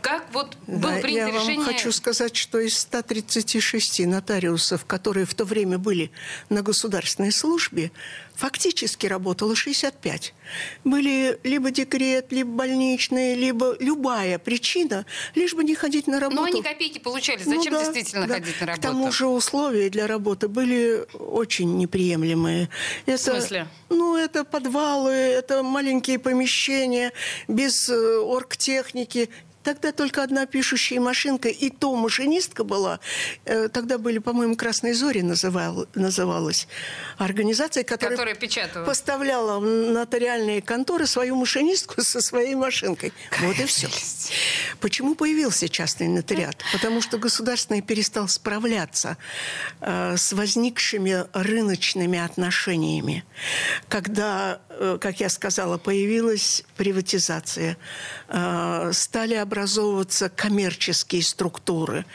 Как 0.03 0.25
вот 0.33 0.57
было 0.67 0.81
да, 0.81 1.01
принято 1.01 1.27
я 1.27 1.35
решение... 1.35 1.57
вам 1.59 1.67
хочу 1.67 1.93
сказать, 1.93 2.37
что 2.37 2.59
из 2.59 2.79
136 2.79 4.07
нотариусов, 4.07 4.85
которые 4.85 5.27
в 5.27 5.35
то 5.35 5.45
время 5.45 5.79
были 5.79 6.11
на 6.49 6.63
государственной 6.63 7.33
службе, 7.33 7.93
фактически 8.35 9.07
работало 9.07 9.55
65. 9.55 10.35
Были 10.85 11.39
либо 11.45 11.71
декрет, 11.71 12.33
либо 12.33 12.51
больничные, 12.51 13.35
либо 13.35 13.77
любая 13.79 14.39
причина, 14.39 15.05
лишь 15.35 15.55
бы 15.55 15.63
не 15.63 15.75
ходить 15.75 16.07
на 16.07 16.19
работу. 16.19 16.43
Но 16.43 16.47
они 16.47 16.63
копейки 16.63 16.99
получали. 16.99 17.43
Ну 17.45 17.57
Зачем 17.57 17.75
ну, 17.75 17.81
да, 17.81 17.85
действительно 17.85 18.27
да. 18.27 18.35
ходить 18.35 18.61
на 18.61 18.67
работу? 18.67 18.81
К 18.81 18.91
тому 18.91 19.13
же 19.13 19.27
условия 19.27 19.91
для 19.91 20.07
работы 20.07 20.49
были 20.49 21.07
очень 21.19 21.77
неприемлемые. 21.77 22.71
Это, 23.05 23.19
в 23.19 23.21
смысле? 23.21 23.69
Ну, 23.91 24.17
это 24.17 24.45
подвалы, 24.45 25.11
это 25.11 25.63
маленькие 25.63 26.19
помещения 26.19 27.13
без 27.47 27.89
э, 27.89 28.19
оргтехники 28.19 29.29
Тогда 29.63 29.93
только 29.93 30.23
одна 30.23 30.47
пишущая 30.47 31.01
машинка, 31.01 31.49
и 31.49 31.69
то 31.71 31.95
машинистка 31.95 32.65
была. 32.65 32.99
Э, 33.45 33.69
тогда 33.69 33.99
были, 33.99 34.19
по-моему, 34.19 34.57
«Красные 34.57 34.95
зори» 34.95 35.21
называл, 35.21 35.87
называлась 35.95 36.67
организация, 37.19 37.85
которая, 37.85 38.17
которая 38.17 38.87
поставляла 38.87 39.61
в 39.61 39.65
нотариальные 39.65 40.63
конторы 40.63 41.07
свою 41.07 41.37
машинистку 41.37 42.03
со 42.03 42.21
своей 42.21 42.55
машинкой. 42.55 43.13
Вот 43.41 43.59
и 43.59 43.67
все. 43.67 43.89
Почему 44.81 45.15
появился 45.15 45.69
частный 45.69 46.09
нотариат? 46.09 46.57
Потому 46.73 47.03
что 47.03 47.19
государственный 47.19 47.83
перестал 47.83 48.29
справляться 48.29 49.19
э, 49.81 50.17
с 50.17 50.33
возникшими 50.33 51.27
рыночными 51.35 52.19
отношениями. 52.19 53.25
Когда, 53.89 54.61
как 55.01 55.21
я 55.21 55.29
сказала, 55.29 55.77
появилась 55.77 56.65
приватизация, 56.77 57.77
э, 58.29 58.91
стали 58.95 59.35
образовываться 59.35 60.31
коммерческие 60.31 61.23
структуры, 61.23 62.07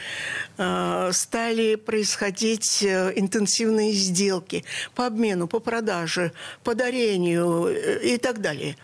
э, 0.58 1.12
стали 1.14 1.76
происходить 1.76 2.82
э, 2.82 3.14
интенсивные 3.16 3.92
сделки 3.92 4.66
по 4.96 5.06
обмену, 5.06 5.48
по 5.48 5.60
продаже, 5.60 6.32
по 6.64 6.74
дарению 6.74 7.68
э, 7.68 8.04
и 8.04 8.18
так 8.18 8.42
далее. 8.42 8.76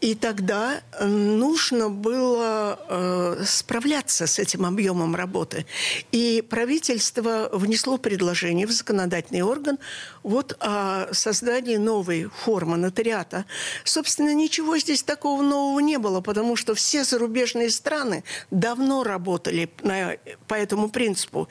И 0.00 0.14
тогда 0.14 0.82
э, 0.92 1.06
нужно 1.06 1.88
было 1.88 2.78
э, 2.88 3.44
справляться 3.46 4.26
с 4.26 4.38
этим 4.38 4.66
объемом 4.66 5.16
работы. 5.16 5.64
И 6.12 6.44
правительство 6.48 7.48
внесло 7.52 7.96
предложение 7.96 8.66
в 8.66 8.72
законодательный 8.72 9.42
орган 9.42 9.78
вот 10.22 10.56
о 10.60 11.08
создании 11.12 11.76
новой 11.76 12.24
формы 12.24 12.76
нотариата. 12.76 13.46
Собственно, 13.84 14.34
ничего 14.34 14.76
здесь 14.76 15.02
такого 15.02 15.42
нового 15.42 15.80
не 15.80 15.98
было, 15.98 16.20
потому 16.20 16.56
что 16.56 16.74
все 16.74 17.02
зарубежные 17.02 17.70
страны 17.70 18.22
давно 18.50 19.02
работали 19.02 19.70
на, 19.82 20.16
по 20.46 20.54
этому 20.54 20.90
принципу. 20.90 21.48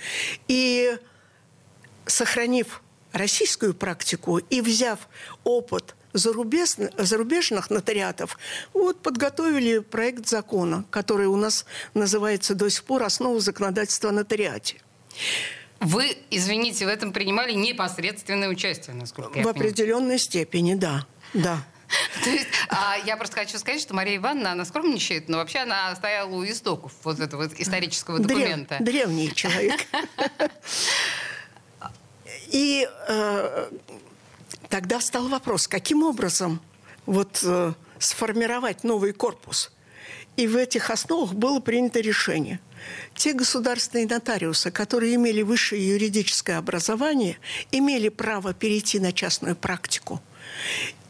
И 0.48 0.98
сохранив 2.06 2.84
российскую 3.12 3.74
практику 3.74 4.38
и 4.38 4.62
взяв 4.62 5.10
опыт 5.44 5.96
зарубежных, 6.16 6.92
зарубежных 6.98 7.70
нотариатов, 7.70 8.38
вот 8.74 9.02
подготовили 9.02 9.80
проект 9.80 10.28
закона, 10.28 10.86
который 10.90 11.28
у 11.28 11.36
нас 11.36 11.66
называется 11.94 12.56
до 12.56 12.70
сих 12.70 12.84
пор 12.84 13.04
«Основа 13.04 13.40
законодательства 13.40 14.10
о 14.10 14.14
нотариате». 14.14 14.82
Вы, 15.80 16.18
извините, 16.32 16.86
в 16.86 16.90
этом 16.90 17.12
принимали 17.12 17.54
непосредственное 17.54 18.50
участие, 18.50 18.96
насколько 18.96 19.38
я 19.38 19.44
В 19.44 19.48
понимаю. 19.48 19.56
определенной 19.58 20.20
степени, 20.20 20.74
да. 20.76 21.06
да. 21.34 21.64
То 22.24 22.30
есть, 22.30 22.48
а, 22.70 22.96
я 23.06 23.18
просто 23.18 23.36
хочу 23.36 23.58
сказать, 23.60 23.82
что 23.82 23.94
Мария 23.94 24.18
Ивановна, 24.18 24.54
она 24.54 24.66
скромничает, 24.66 25.30
но 25.30 25.38
вообще 25.38 25.60
она 25.60 25.96
стояла 25.96 26.30
у 26.30 26.44
истоков 26.46 26.94
вот 27.04 27.20
этого 27.20 27.48
исторического 27.58 28.20
документа. 28.20 28.78
Древ, 28.80 29.08
древний 29.08 29.34
человек. 29.34 29.82
И 32.52 32.88
э, 33.08 33.70
тогда 34.70 35.02
стал 35.02 35.28
вопрос, 35.28 35.68
каким 35.68 36.04
образом 36.04 36.62
вот 37.06 37.42
э, 37.44 37.74
сформировать 38.00 38.84
новый 38.84 39.14
корпус. 39.14 39.72
И 40.38 40.48
в 40.48 40.58
этих 40.58 40.90
основах 40.90 41.34
было 41.34 41.60
принято 41.60 42.02
решение. 42.02 42.60
Те 43.16 43.34
государственные 43.34 44.06
нотариусы, 44.06 44.70
которые 44.70 45.16
имели 45.16 45.42
высшее 45.42 45.88
юридическое 45.88 46.58
образование, 46.58 47.38
имели 47.72 48.10
право 48.10 48.54
перейти 48.54 49.00
на 49.00 49.14
частную 49.14 49.56
практику. 49.56 50.22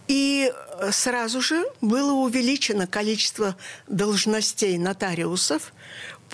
И 0.08 0.52
э, 0.52 0.92
сразу 0.92 1.42
же 1.42 1.66
было 1.82 2.14
увеличено 2.14 2.86
количество 2.86 3.56
должностей 3.88 4.78
нотариусов 4.78 5.74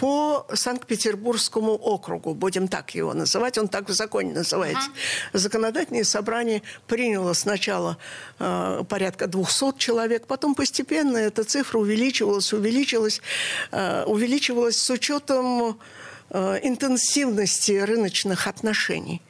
по 0.01 0.47
Санкт-Петербургскому 0.51 1.75
округу, 1.75 2.33
будем 2.33 2.67
так 2.67 2.95
его 2.95 3.13
называть, 3.13 3.59
он 3.59 3.67
так 3.67 3.87
в 3.87 3.93
законе 3.93 4.33
называется. 4.33 4.89
Uh-huh. 4.89 5.37
Законодательное 5.37 6.03
собрание 6.05 6.63
приняло 6.87 7.33
сначала 7.33 7.99
э, 8.39 8.83
порядка 8.89 9.27
200 9.27 9.77
человек, 9.77 10.25
потом 10.25 10.55
постепенно 10.55 11.17
эта 11.17 11.43
цифра 11.43 11.77
увеличивалась, 11.77 12.51
увеличивалась, 12.51 13.21
э, 13.71 14.03
увеличивалась 14.05 14.77
с 14.77 14.89
учетом 14.89 15.79
э, 16.31 16.59
интенсивности 16.63 17.73
рыночных 17.73 18.47
отношений. 18.47 19.21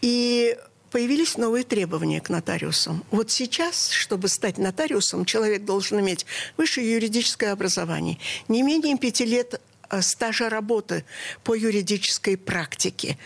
И 0.00 0.56
появились 0.92 1.36
новые 1.36 1.64
требования 1.64 2.22
к 2.22 2.30
нотариусам. 2.30 3.04
Вот 3.10 3.30
сейчас, 3.30 3.90
чтобы 3.90 4.28
стать 4.28 4.56
нотариусом, 4.56 5.26
человек 5.26 5.66
должен 5.66 6.00
иметь 6.00 6.24
высшее 6.56 6.90
юридическое 6.90 7.52
образование, 7.52 8.18
не 8.48 8.62
менее 8.62 8.96
пяти 8.96 9.26
лет 9.26 9.60
стажа 10.02 10.48
работы 10.48 11.04
по 11.42 11.54
юридической 11.54 12.36
практике, 12.36 13.18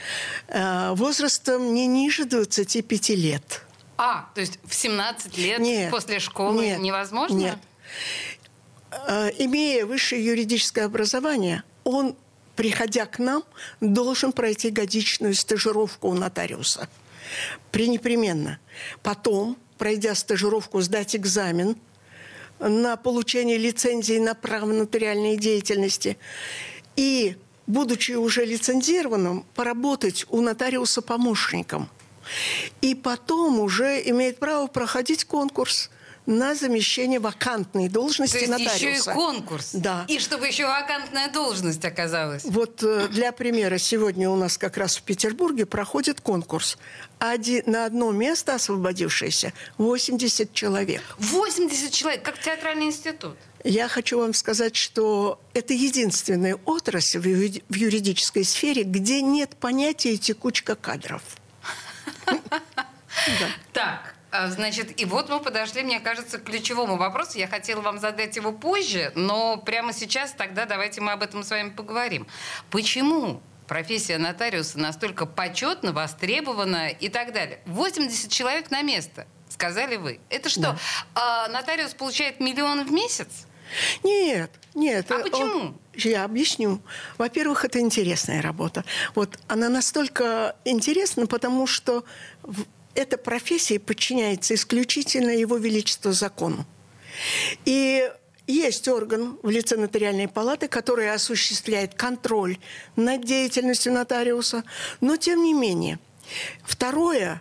э, 0.48 0.92
возрастом 0.94 1.74
не 1.74 1.86
ниже 1.86 2.24
25 2.24 3.10
лет. 3.10 3.62
А, 3.96 4.28
то 4.34 4.40
есть 4.40 4.58
в 4.64 4.74
17 4.74 5.36
лет 5.38 5.58
нет, 5.58 5.90
после 5.90 6.20
школы 6.20 6.64
нет, 6.64 6.80
невозможно? 6.80 7.36
Нет. 7.36 7.58
Э, 8.90 9.30
имея 9.38 9.86
высшее 9.86 10.24
юридическое 10.24 10.86
образование, 10.86 11.62
он, 11.84 12.16
приходя 12.54 13.06
к 13.06 13.18
нам, 13.18 13.42
должен 13.80 14.32
пройти 14.32 14.70
годичную 14.70 15.34
стажировку 15.34 16.08
у 16.08 16.14
нотариуса– 16.14 16.88
пренепременно. 17.70 18.58
Потом, 19.02 19.56
пройдя 19.76 20.14
стажировку, 20.14 20.80
сдать 20.80 21.16
экзамен 21.16 21.76
на 22.60 22.96
получение 22.96 23.58
лицензии 23.58 24.18
на 24.18 24.34
право 24.34 24.72
нотариальной 24.72 25.36
деятельности 25.36 26.18
и, 26.96 27.36
будучи 27.66 28.12
уже 28.12 28.44
лицензированным, 28.44 29.44
поработать 29.54 30.26
у 30.28 30.40
нотариуса 30.40 31.02
помощником. 31.02 31.88
И 32.80 32.94
потом 32.94 33.60
уже 33.60 34.02
имеет 34.10 34.38
право 34.38 34.66
проходить 34.66 35.24
конкурс– 35.24 35.90
на 36.28 36.54
замещение 36.54 37.20
вакантной 37.20 37.88
должности 37.88 38.34
То 38.34 38.40
есть 38.40 38.50
нотариуса. 38.50 38.86
еще 38.86 39.10
и 39.10 39.14
конкурс. 39.14 39.70
Да. 39.72 40.04
И 40.08 40.18
чтобы 40.18 40.46
еще 40.46 40.66
вакантная 40.66 41.32
должность 41.32 41.82
оказалась. 41.86 42.44
Вот 42.44 42.82
э, 42.82 43.08
для 43.08 43.32
примера, 43.32 43.78
сегодня 43.78 44.28
у 44.28 44.36
нас 44.36 44.58
как 44.58 44.76
раз 44.76 44.98
в 44.98 45.02
Петербурге 45.02 45.64
проходит 45.64 46.20
конкурс. 46.20 46.76
Один, 47.18 47.62
на 47.64 47.86
одно 47.86 48.12
место 48.12 48.54
освободившееся 48.54 49.54
80 49.78 50.52
человек. 50.52 51.02
80 51.16 51.90
человек, 51.90 52.22
как 52.22 52.38
театральный 52.38 52.86
институт. 52.86 53.36
Я 53.64 53.88
хочу 53.88 54.18
вам 54.18 54.34
сказать, 54.34 54.76
что 54.76 55.40
это 55.54 55.72
единственная 55.72 56.56
отрасль 56.66 57.20
в 57.20 57.74
юридической 57.74 58.44
сфере, 58.44 58.82
где 58.82 59.22
нет 59.22 59.56
понятия 59.56 60.18
текучка 60.18 60.74
кадров. 60.74 61.22
Так, 63.72 64.14
значит, 64.32 65.00
и 65.00 65.04
вот 65.04 65.28
мы 65.28 65.40
подошли, 65.40 65.82
мне 65.82 66.00
кажется, 66.00 66.38
к 66.38 66.44
ключевому 66.44 66.96
вопросу. 66.96 67.38
Я 67.38 67.48
хотела 67.48 67.80
вам 67.80 67.98
задать 67.98 68.36
его 68.36 68.52
позже, 68.52 69.12
но 69.14 69.56
прямо 69.56 69.92
сейчас 69.92 70.32
тогда 70.32 70.66
давайте 70.66 71.00
мы 71.00 71.12
об 71.12 71.22
этом 71.22 71.42
с 71.42 71.50
вами 71.50 71.70
поговорим. 71.70 72.26
Почему 72.70 73.42
профессия 73.66 74.18
нотариуса 74.18 74.78
настолько 74.78 75.26
почетна, 75.26 75.92
востребована 75.92 76.88
и 76.88 77.08
так 77.08 77.32
далее? 77.32 77.60
80 77.66 78.30
человек 78.30 78.70
на 78.70 78.82
место, 78.82 79.26
сказали 79.48 79.96
вы. 79.96 80.20
Это 80.28 80.48
что, 80.48 80.60
да. 80.60 80.78
а, 81.14 81.48
нотариус 81.48 81.94
получает 81.94 82.40
миллион 82.40 82.86
в 82.86 82.92
месяц? 82.92 83.46
Нет, 84.02 84.50
нет. 84.74 85.10
А 85.10 85.20
почему? 85.20 85.74
Я 85.94 86.24
объясню. 86.24 86.80
Во-первых, 87.18 87.64
это 87.64 87.80
интересная 87.80 88.40
работа. 88.40 88.84
Вот 89.14 89.38
она 89.48 89.68
настолько 89.68 90.56
интересна, 90.64 91.26
потому 91.26 91.66
что 91.66 92.04
эта 92.98 93.16
профессия 93.16 93.78
подчиняется 93.78 94.54
исключительно 94.54 95.30
Его 95.30 95.56
Величеству 95.56 96.10
закону. 96.12 96.66
И 97.64 98.10
есть 98.48 98.88
орган 98.88 99.38
в 99.42 99.50
лице 99.50 99.76
нотариальной 99.76 100.26
палаты, 100.26 100.66
который 100.66 101.12
осуществляет 101.12 101.94
контроль 101.94 102.58
над 102.96 103.24
деятельностью 103.24 103.92
нотариуса, 103.92 104.64
но 105.00 105.16
тем 105.16 105.44
не 105.44 105.54
менее. 105.54 106.00
Второе, 106.64 107.40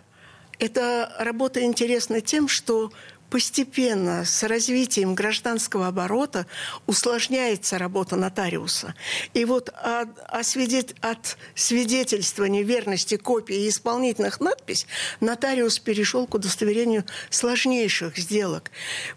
эта 0.60 1.12
работа 1.18 1.60
интересна 1.64 2.20
тем, 2.20 2.46
что 2.46 2.92
постепенно 3.30 4.24
с 4.24 4.42
развитием 4.42 5.14
гражданского 5.14 5.88
оборота 5.88 6.46
усложняется 6.86 7.78
работа 7.78 8.16
нотариуса. 8.16 8.94
И 9.34 9.44
вот 9.44 9.68
от, 9.68 10.08
от 10.30 11.36
свидетельствования 11.54 12.62
верности 12.62 13.16
копии 13.16 13.64
и 13.64 13.68
исполнительных 13.68 14.40
надпись 14.40 14.86
нотариус 15.20 15.78
перешел 15.78 16.26
к 16.26 16.34
удостоверению 16.34 17.04
сложнейших 17.30 18.16
сделок. 18.16 18.70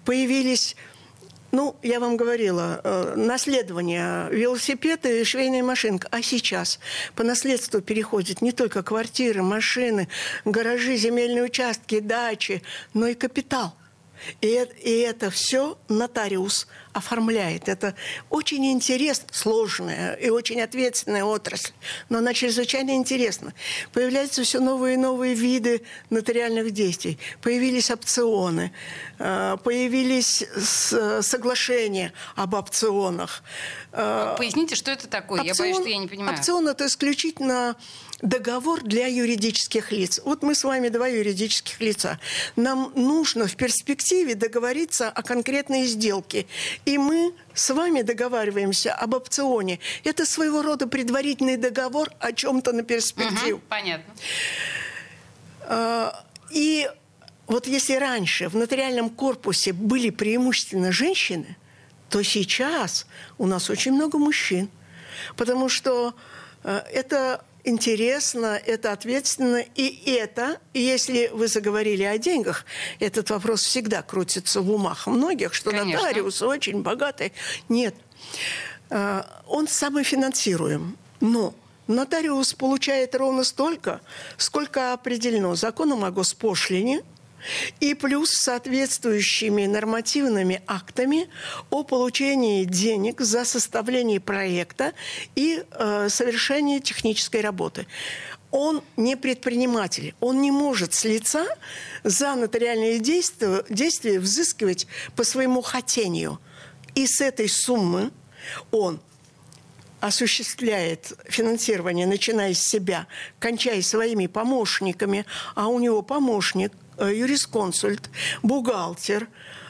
Появились 0.06 0.76
ну, 1.52 1.76
я 1.84 2.00
вам 2.00 2.16
говорила, 2.16 2.80
э, 2.82 3.14
наследование, 3.18 4.30
велосипед 4.32 5.06
и 5.06 5.24
швейная 5.26 5.64
машинка. 5.64 6.08
А 6.10 6.22
сейчас 6.22 6.80
по 7.14 7.24
наследству 7.24 7.82
переходят 7.82 8.42
не 8.42 8.54
только 8.54 8.84
квартиры, 8.84 9.44
машины, 9.44 10.08
гаражи, 10.46 10.96
земельные 10.96 11.44
участки, 11.44 12.00
дачи, 12.00 12.64
но 12.94 13.08
и 13.08 13.16
капитал. 13.16 13.76
И, 14.42 14.68
и 14.84 15.00
это 15.00 15.30
все 15.30 15.78
нотариус 15.90 16.68
оформляет. 16.94 17.70
Это 17.70 17.96
очень 18.30 18.66
интересно, 18.72 19.28
сложная 19.32 20.14
и 20.16 20.30
очень 20.30 20.62
ответственная 20.62 21.24
отрасль, 21.24 21.72
но 22.10 22.18
она 22.18 22.34
чрезвычайно 22.34 22.92
интересна. 22.92 23.54
Появляются 23.94 24.44
все 24.44 24.60
новые 24.60 24.96
и 24.96 24.98
новые 24.98 25.34
виды 25.34 25.84
нотариальных 26.10 26.72
действий. 26.72 27.18
Появились 27.42 27.90
опционы, 27.90 28.72
э, 29.20 29.58
появились 29.64 30.44
соглашения 31.22 32.14
об 32.36 32.54
опционах. 32.54 33.44
Э, 33.92 34.36
Поясните, 34.38 34.76
что 34.76 34.92
это 34.92 35.08
такое? 35.08 35.42
Опцион, 35.42 35.56
я 35.56 35.74
боюсь, 35.74 35.78
что 35.78 35.90
я 35.90 35.98
не 35.98 36.08
понимаю. 36.08 36.38
Опцион– 36.38 36.68
это 36.70 36.86
исключительно 36.86 37.76
договор 38.22 38.84
для 38.84 39.08
юридических 39.08 39.92
лиц. 39.92 40.22
Вот 40.24 40.44
мы 40.44 40.56
с 40.56 40.64
вами 40.64 40.90
два 40.90 41.08
юридических 41.08 41.80
лица. 41.82 42.20
Нам 42.56 42.92
нужно 42.96 43.48
в 43.48 43.56
перспективе 43.56 44.36
договориться 44.36 45.10
о 45.10 45.24
конкретной 45.24 45.86
сделке. 45.86 46.46
И 46.86 46.98
мы 46.98 47.34
с 47.54 47.70
вами 47.74 48.02
договариваемся 48.02 48.94
об 48.94 49.14
опционе. 49.14 49.80
Это 50.04 50.26
своего 50.26 50.62
рода 50.62 50.88
предварительный 50.88 51.58
договор 51.58 52.12
о 52.20 52.32
чем-то 52.32 52.74
на 52.74 52.84
перспективу. 52.84 53.58
Угу, 53.58 53.68
понятно. 53.68 54.14
А, 55.64 56.26
и 56.52 56.90
вот 57.48 57.68
если 57.68 57.96
раньше 57.96 58.50
в 58.50 58.56
нотариальном 58.56 59.10
корпусе 59.10 59.74
были 59.74 60.10
преимущественно 60.10 60.92
женщины, 60.92 61.58
то 62.10 62.22
сейчас 62.24 63.08
у 63.38 63.48
нас 63.48 63.70
очень 63.70 63.94
много 63.94 64.18
мужчин. 64.18 64.70
Потому 65.36 65.70
что 65.70 66.14
э, 66.64 66.82
это 66.94 67.44
интересно, 67.64 68.60
это 68.66 68.92
ответственно, 68.92 69.64
и 69.76 70.12
это, 70.12 70.60
если 70.74 71.30
вы 71.34 71.48
заговорили 71.48 72.04
о 72.04 72.18
деньгах, 72.18 72.66
этот 73.00 73.30
вопрос 73.30 73.64
всегда 73.64 74.02
крутится 74.02 74.62
в 74.62 74.72
умах 74.72 75.08
многих, 75.08 75.54
что 75.54 75.72
Конечно. 75.72 76.02
нотариус 76.02 76.42
очень 76.42 76.82
богатый. 76.82 77.34
Нет, 77.70 77.96
э, 78.90 79.24
он 79.48 79.68
самофинансируем, 79.68 80.98
но 81.20 81.54
нотариус 81.88 82.54
получает 82.54 83.16
ровно 83.16 83.44
столько, 83.44 84.02
сколько 84.38 84.94
определено 84.94 85.56
законом 85.56 86.04
о 86.04 86.12
госпошлине– 86.12 87.04
и 87.80 87.94
плюс 87.94 88.32
соответствующими 88.32 89.66
нормативными 89.66 90.62
актами 90.68 91.28
о 91.70 91.84
получении 91.84 92.64
денег 92.66 93.22
за 93.22 93.46
составление 93.46 94.20
проекта 94.20 94.94
и 95.36 95.64
э, 95.72 96.10
совершение 96.10 96.80
технической 96.80 97.42
работы. 97.42 97.88
Он 98.52 98.84
не 98.98 99.16
предприниматель, 99.16 100.14
он 100.20 100.42
не 100.42 100.52
может 100.52 100.94
с 100.94 101.06
лица 101.06 101.48
за 102.04 102.36
нотариальные 102.36 103.00
действия, 103.00 103.64
действия 103.70 104.20
взыскивать 104.20 104.88
по 105.16 105.24
своему 105.24 105.62
хотению. 105.62 106.40
И 106.94 107.08
с 107.08 107.22
этой 107.22 107.48
суммы 107.48 108.12
он 108.72 109.00
осуществляет 110.02 111.14
финансирование, 111.30 112.08
начиная 112.08 112.54
с 112.54 112.60
себя, 112.60 113.08
кончая 113.40 113.82
своими 113.82 114.28
помощниками, 114.28 115.26
а 115.56 115.68
у 115.68 115.80
него 115.80 116.02
помощник 116.02 116.74
юрисконсульт, 117.00 118.10
бухгалтер, 118.44 119.28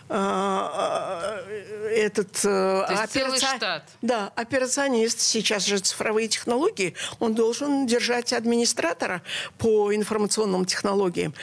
э, 0.09 0.13
э, 0.13 1.93
этот 1.95 2.45
операци... 2.45 3.37
штат. 3.37 3.83
Да, 4.01 4.31
операционист. 4.35 5.19
Сейчас 5.19 5.65
же 5.65 5.77
цифровые 5.79 6.27
технологии. 6.27 6.95
Он 7.19 7.33
должен 7.33 7.85
держать 7.85 8.33
администратора 8.33 9.21
по 9.57 9.93
информационным 9.93 10.65
технологиям. 10.65 11.33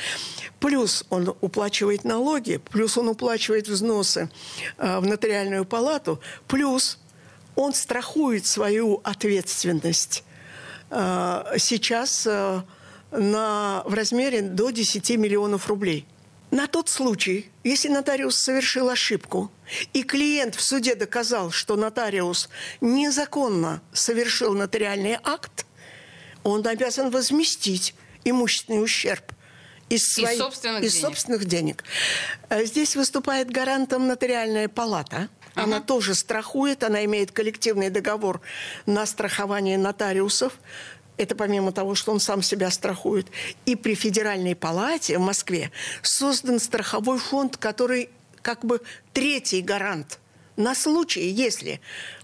Плюс 0.60 1.04
он 1.10 1.34
уплачивает 1.40 2.04
налоги, 2.04 2.60
плюс 2.70 2.98
он 2.98 3.08
уплачивает 3.08 3.68
взносы 3.68 4.28
в 4.76 5.02
нотариальную 5.02 5.64
палату, 5.64 6.20
плюс 6.48 6.98
он 7.58 7.74
страхует 7.74 8.46
свою 8.46 9.00
ответственность 9.02 10.22
э, 10.90 11.54
сейчас 11.58 12.24
э, 12.26 12.62
на, 13.10 13.82
в 13.86 13.94
размере 13.94 14.42
до 14.42 14.70
10 14.70 15.10
миллионов 15.16 15.68
рублей. 15.68 16.06
На 16.50 16.66
тот 16.66 16.88
случай, 16.88 17.50
если 17.62 17.88
нотариус 17.88 18.38
совершил 18.38 18.88
ошибку, 18.88 19.50
и 19.92 20.02
клиент 20.02 20.54
в 20.54 20.62
суде 20.62 20.94
доказал, 20.94 21.50
что 21.50 21.76
нотариус 21.76 22.48
незаконно 22.80 23.82
совершил 23.92 24.54
нотариальный 24.54 25.18
акт, 25.22 25.66
он 26.44 26.66
обязан 26.66 27.10
возместить 27.10 27.94
имущественный 28.24 28.82
ущерб 28.82 29.32
из, 29.90 30.08
своих, 30.08 30.32
из, 30.32 30.38
собственных, 30.38 30.82
из 30.84 30.92
денег. 30.92 31.06
собственных 31.06 31.44
денег. 31.44 31.84
Э, 32.48 32.64
здесь 32.64 32.96
выступает 32.96 33.50
гарантом 33.50 34.06
нотариальная 34.06 34.68
палата. 34.68 35.28
Она 35.54 35.78
uh-huh. 35.78 35.86
тоже 35.86 36.14
страхует, 36.14 36.84
она 36.84 37.04
имеет 37.04 37.32
коллективный 37.32 37.90
договор 37.90 38.40
на 38.86 39.04
страхование 39.06 39.76
нотариусов. 39.76 40.52
Это 41.18 41.34
помимо 41.34 41.72
того, 41.72 41.94
что 41.94 42.12
он 42.12 42.20
сам 42.20 42.42
себя 42.42 42.70
страхует. 42.70 43.26
И 43.66 43.76
при 43.76 43.94
Федеральной 43.94 44.54
палате 44.54 45.18
в 45.18 45.20
Москве 45.20 45.70
создан 46.00 46.60
страховой 46.60 47.18
фонд, 47.18 47.56
который 47.56 48.08
как 48.40 48.64
бы 48.64 48.80
третий 49.12 49.60
гарант 49.60 50.20
на 50.56 50.74
случай, 50.74 51.28
если 51.28 51.80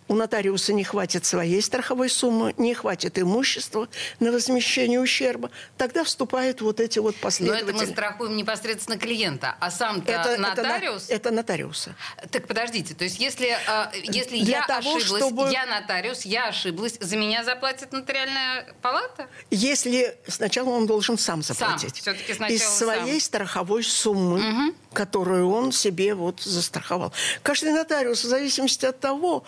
у 0.09 0.15
нотариуса 0.15 0.73
не 0.73 0.85
хватит 0.85 1.25
своей 1.25 1.63
страховой 1.63 2.11
суммы, 2.11 2.55
не 2.59 2.75
хватит 2.75 3.19
имущества 3.19 3.89
на 4.21 4.33
возмещение 4.33 5.01
ущерба, 5.01 5.51
тогда 5.79 6.05
вступают 6.05 6.61
вот 6.61 6.81
эти 6.81 6.99
вот 6.99 7.17
последовательные... 7.17 7.73
Но 7.73 7.79
это 7.79 7.87
мы 7.87 7.93
страхуем 7.93 8.37
непосредственно 8.37 8.99
клиента, 8.99 9.57
а 9.61 9.71
сам-то 9.71 10.13
это, 10.13 10.41
нотариус... 10.41 11.05
Это, 11.05 11.15
это 11.15 11.31
нотариуса. 11.31 11.95
Так 12.31 12.47
подождите, 12.47 12.95
то 12.95 13.05
есть 13.05 13.19
если, 13.19 13.49
э, 13.49 13.91
если 14.05 14.41
Для 14.41 14.59
я 14.59 14.67
того, 14.67 14.97
ошиблась, 14.97 15.23
чтобы... 15.23 15.51
я 15.51 15.67
нотариус, 15.67 16.25
я 16.25 16.49
ошиблась, 16.49 16.97
за 17.01 17.17
меня 17.17 17.45
заплатит 17.45 17.93
нотариальная 17.93 18.75
палата? 18.83 19.29
Если 19.51 20.17
сначала 20.27 20.71
он 20.71 20.87
должен 20.87 21.17
сам 21.17 21.43
заплатить. 21.43 22.03
Сам, 22.03 22.15
Из 22.49 22.63
своей 22.63 23.21
сам. 23.21 23.27
страховой 23.27 23.85
суммы, 23.85 24.39
угу. 24.39 24.75
которую 24.93 25.51
он 25.51 25.73
себе 25.73 26.15
вот 26.15 26.41
застраховал. 26.41 27.13
Каждый 27.43 27.73
нотариус, 27.73 28.25
в 28.25 28.29
зависимости 28.29 28.85
от 28.85 29.01
того, 29.01 29.45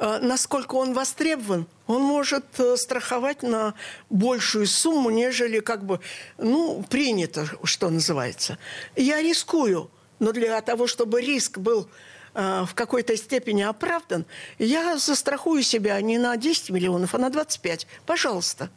насколько 0.00 0.76
он 0.76 0.92
востребован, 0.92 1.66
он 1.86 2.02
может 2.02 2.44
э, 2.58 2.76
страховать 2.76 3.42
на 3.42 3.74
большую 4.08 4.66
сумму, 4.66 5.10
нежели 5.10 5.60
как 5.60 5.84
бы, 5.84 6.00
ну, 6.38 6.84
принято, 6.88 7.46
что 7.64 7.90
называется. 7.90 8.58
Я 8.96 9.20
рискую, 9.20 9.90
но 10.20 10.32
для 10.32 10.60
того, 10.60 10.86
чтобы 10.86 11.20
риск 11.20 11.58
был 11.58 11.88
э, 12.34 12.64
в 12.66 12.74
какой-то 12.74 13.16
степени 13.16 13.62
оправдан, 13.62 14.24
я 14.58 14.98
застрахую 14.98 15.62
себя 15.62 16.00
не 16.00 16.18
на 16.18 16.36
10 16.36 16.70
миллионов, 16.70 17.14
а 17.14 17.18
на 17.18 17.30
25. 17.30 17.86
Пожалуйста. 18.06 18.70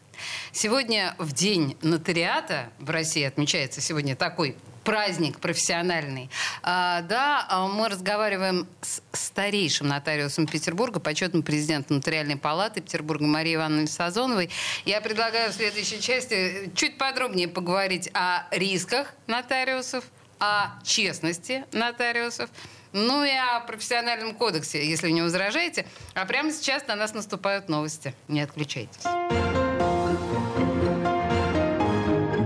Сегодня 0.52 1.16
в 1.20 1.34
день 1.34 1.78
нотариата 1.82 2.70
в 2.80 2.90
России 2.90 3.24
отмечается 3.24 3.82
сегодня 3.82 4.16
такой 4.16 4.58
праздник 4.84 5.40
профессиональный. 5.40 6.30
А, 6.62 7.02
да, 7.02 7.46
а 7.50 7.68
мы 7.68 7.90
разговариваем 7.90 8.68
с 8.82 9.02
старейшим 9.12 9.88
нотариусом 9.88 10.48
Петербурга, 10.48 11.00
почетным 11.00 11.44
президентом 11.44 11.98
Нотариальной 11.98 12.38
палаты 12.38 12.82
Петербурга 12.82 13.26
Марией 13.26 13.56
Ивановной 13.56 13.88
Сазоновой. 13.88 14.50
Я 14.86 15.02
предлагаю 15.02 15.52
в 15.52 15.56
следующей 15.56 16.02
части 16.02 16.72
чуть 16.76 16.98
подробнее 16.98 17.48
поговорить 17.48 18.10
о 18.14 18.44
рисках 18.52 19.14
нотариусов, 19.28 20.04
о 20.40 20.82
честности 20.84 21.66
нотариусов, 21.72 22.50
ну 22.92 23.24
и 23.24 23.32
о 23.32 23.62
профессиональном 23.62 24.36
кодексе, 24.36 24.88
если 24.88 25.10
не 25.10 25.22
возражаете. 25.22 25.86
А 26.14 26.26
прямо 26.26 26.52
сейчас 26.52 26.86
на 26.88 26.96
нас 26.96 27.14
наступают 27.14 27.70
новости. 27.70 28.14
Не 28.28 28.42
отключайтесь. 28.42 29.04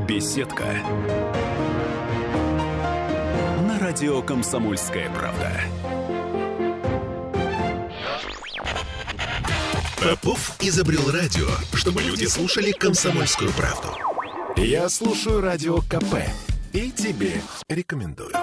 Беседка 0.08 0.78
радио 3.98 4.22
«Комсомольская 4.22 5.10
правда». 5.10 5.60
Попов 10.00 10.56
изобрел 10.62 11.10
радио, 11.10 11.48
чтобы 11.74 12.04
люди 12.04 12.26
слушали 12.26 12.74
комсомольскую 12.74 13.52
правду. 13.54 13.88
Я 14.56 14.88
слушаю 14.90 15.42
радио 15.42 15.78
КП 15.78 16.30
и 16.74 16.92
тебе 16.92 17.42
рекомендую. 17.70 18.36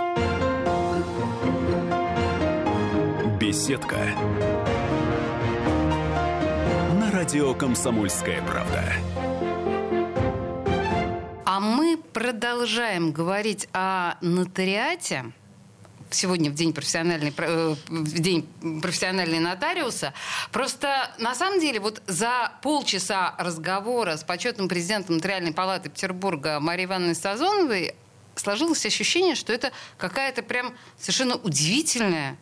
Беседка. 3.38 4.08
На 6.98 7.12
радио 7.12 7.54
«Комсомольская 7.54 8.42
правда». 8.42 8.92
А 11.44 11.60
мы 11.60 11.96
продолжаем 12.12 13.12
говорить 13.12 13.68
о 13.72 14.16
нотариате 14.20 15.26
сегодня 16.14 16.50
в 16.50 16.54
день 16.54 16.72
профессиональной, 16.72 17.32
э, 17.36 17.74
в 17.88 18.18
день 18.18 18.48
профессиональной 18.82 19.40
нотариуса. 19.40 20.14
Просто 20.52 21.14
на 21.18 21.34
самом 21.34 21.60
деле 21.60 21.80
вот 21.80 22.02
за 22.06 22.52
полчаса 22.62 23.34
разговора 23.38 24.16
с 24.16 24.24
почетным 24.24 24.68
президентом 24.68 25.16
Нотариальной 25.16 25.52
палаты 25.52 25.90
Петербурга 25.90 26.60
Марией 26.60 26.86
Ивановной 26.86 27.14
Сазоновой 27.14 27.94
сложилось 28.36 28.84
ощущение, 28.86 29.34
что 29.34 29.52
это 29.52 29.72
какая-то 29.98 30.42
прям 30.42 30.74
совершенно 30.98 31.36
удивительная, 31.36 32.36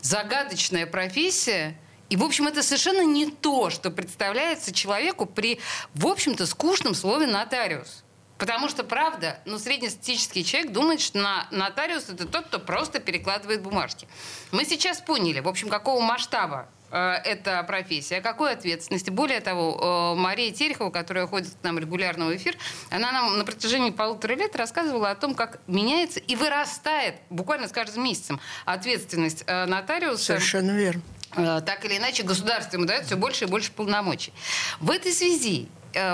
загадочная 0.00 0.86
профессия, 0.86 1.76
и, 2.10 2.16
в 2.16 2.22
общем, 2.22 2.46
это 2.46 2.62
совершенно 2.62 3.02
не 3.02 3.30
то, 3.30 3.70
что 3.70 3.90
представляется 3.90 4.72
человеку 4.72 5.26
при, 5.26 5.58
в 5.94 6.06
общем-то, 6.06 6.46
скучном 6.46 6.94
слове 6.94 7.26
«нотариус». 7.26 8.03
Потому 8.38 8.68
что, 8.68 8.82
правда, 8.82 9.38
ну, 9.44 9.58
среднестатистический 9.58 10.44
человек 10.44 10.72
думает, 10.72 11.00
что 11.00 11.18
на, 11.18 11.46
нотариус 11.52 12.08
это 12.08 12.26
тот, 12.26 12.46
кто 12.46 12.58
просто 12.58 12.98
перекладывает 12.98 13.62
бумажки. 13.62 14.08
Мы 14.50 14.64
сейчас 14.64 15.00
поняли, 15.00 15.40
в 15.40 15.48
общем, 15.48 15.68
какого 15.68 16.00
масштаба 16.00 16.68
э, 16.90 16.98
эта 17.24 17.62
профессия, 17.62 18.20
какой 18.20 18.54
ответственности. 18.54 19.10
Более 19.10 19.40
того, 19.40 20.14
э, 20.16 20.20
Мария 20.20 20.52
Терехова, 20.52 20.90
которая 20.90 21.28
ходит 21.28 21.50
к 21.50 21.62
нам 21.62 21.78
регулярно 21.78 22.26
в 22.26 22.34
эфир, 22.34 22.56
она 22.90 23.12
нам 23.12 23.38
на 23.38 23.44
протяжении 23.44 23.90
полутора 23.90 24.34
лет 24.34 24.56
рассказывала 24.56 25.10
о 25.10 25.14
том, 25.14 25.36
как 25.36 25.60
меняется 25.68 26.18
и 26.18 26.34
вырастает 26.34 27.14
буквально 27.30 27.68
с 27.68 27.72
каждым 27.72 28.02
месяцем 28.02 28.40
ответственность 28.64 29.44
э, 29.46 29.66
нотариуса. 29.66 30.24
Совершенно 30.24 30.72
верно. 30.72 31.02
Так 31.34 31.84
или 31.84 31.96
иначе, 31.96 32.22
государство 32.22 32.76
ему 32.76 32.86
дает 32.86 33.06
все 33.06 33.16
больше 33.16 33.46
и 33.46 33.48
больше 33.48 33.72
полномочий. 33.72 34.32
В 34.78 34.88
этой 34.88 35.12
связи 35.12 35.68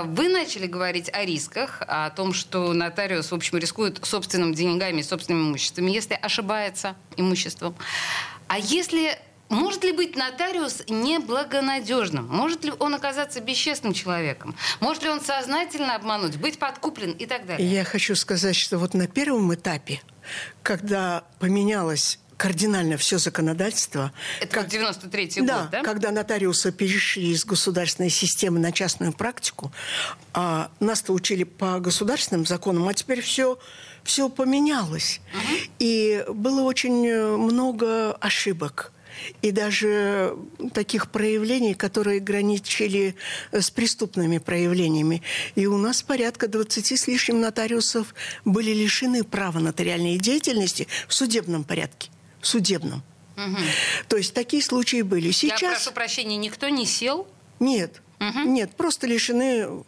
вы 0.05 0.29
начали 0.29 0.67
говорить 0.67 1.09
о 1.13 1.25
рисках, 1.25 1.81
о 1.87 2.09
том, 2.09 2.33
что 2.33 2.73
нотариус, 2.73 3.31
в 3.31 3.35
общем, 3.35 3.57
рискует 3.57 3.99
собственными 4.03 4.53
деньгами, 4.53 5.01
собственным 5.01 5.49
имуществом, 5.49 5.87
если 5.87 6.13
ошибается 6.13 6.95
имуществом. 7.17 7.75
А 8.47 8.57
если 8.57 9.17
может 9.51 9.83
ли 9.83 9.91
быть 9.91 10.15
нотариус 10.15 10.83
неблагонадежным? 10.87 12.25
Может 12.25 12.63
ли 12.63 12.71
он 12.79 12.95
оказаться 12.95 13.41
бесчестным 13.41 13.91
человеком? 13.91 14.55
Может 14.79 15.03
ли 15.03 15.09
он 15.09 15.19
сознательно 15.19 15.95
обмануть, 15.95 16.37
быть 16.37 16.57
подкуплен 16.57 17.11
и 17.11 17.25
так 17.25 17.45
далее? 17.45 17.69
Я 17.69 17.83
хочу 17.83 18.15
сказать, 18.15 18.55
что 18.55 18.77
вот 18.77 18.93
на 18.93 19.07
первом 19.07 19.53
этапе, 19.53 20.01
когда 20.63 21.25
поменялась 21.39 22.17
кардинально 22.41 22.97
все 22.97 23.19
законодательство. 23.19 24.11
Это 24.39 24.51
как 24.51 24.67
93-й 24.67 25.45
да, 25.45 25.61
год, 25.61 25.69
да? 25.69 25.83
когда 25.83 26.09
нотариусы 26.09 26.71
перешли 26.71 27.29
из 27.29 27.45
государственной 27.45 28.09
системы 28.09 28.57
на 28.57 28.71
частную 28.71 29.13
практику, 29.13 29.71
а 30.33 30.71
нас-то 30.79 31.13
учили 31.13 31.43
по 31.43 31.79
государственным 31.79 32.47
законам, 32.47 32.87
а 32.87 32.95
теперь 32.95 33.21
все 33.21 33.59
все 34.03 34.27
поменялось. 34.27 35.21
Угу. 35.35 35.71
И 35.77 36.25
было 36.29 36.63
очень 36.63 37.15
много 37.37 38.13
ошибок 38.13 38.91
и 39.43 39.51
даже 39.51 40.35
таких 40.73 41.11
проявлений, 41.11 41.75
которые 41.75 42.21
граничили 42.21 43.15
с 43.51 43.69
преступными 43.69 44.39
проявлениями. 44.39 45.21
И 45.53 45.67
у 45.67 45.77
нас 45.77 46.01
порядка 46.01 46.47
20 46.47 46.97
с 46.97 47.05
лишним 47.05 47.39
нотариусов 47.39 48.15
были 48.45 48.71
лишены 48.71 49.23
права 49.23 49.59
нотариальной 49.59 50.17
деятельности 50.17 50.87
в 51.07 51.13
судебном 51.13 51.63
порядке 51.63 52.09
судебном. 52.41 53.03
Угу. 53.37 53.57
То 54.07 54.17
есть 54.17 54.33
такие 54.33 54.63
случаи 54.63 55.01
были. 55.01 55.31
Сейчас... 55.31 55.61
Я 55.61 55.71
прошу 55.71 55.91
прощения, 55.91 56.37
никто 56.37 56.69
не 56.69 56.85
сел? 56.85 57.27
Нет, 57.59 58.01
угу. 58.19 58.39
нет, 58.41 58.75
просто 58.75 59.07
лишены 59.07 59.83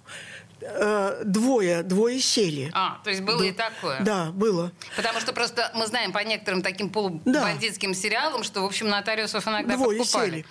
э, 0.62 1.22
двое, 1.26 1.84
двое 1.84 2.20
сели. 2.20 2.72
А, 2.74 3.00
то 3.04 3.10
есть 3.10 3.22
было 3.22 3.38
Был, 3.38 3.46
и 3.46 3.52
такое? 3.52 4.02
Да, 4.02 4.32
было. 4.32 4.72
Потому 4.96 5.20
что 5.20 5.34
просто 5.34 5.72
мы 5.76 5.88
знаем 5.88 6.12
по 6.12 6.20
некоторым 6.20 6.62
таким 6.62 6.89
полубандитским 6.89 7.94
да. 7.94 7.98
сериалам, 7.98 8.44
что, 8.44 8.62
в 8.62 8.66
общем, 8.66 8.89
нотариусов 8.89 9.48
иногда 9.48 9.76
двое 9.76 10.00
подкупали. 10.00 10.32
сели. 10.32 10.46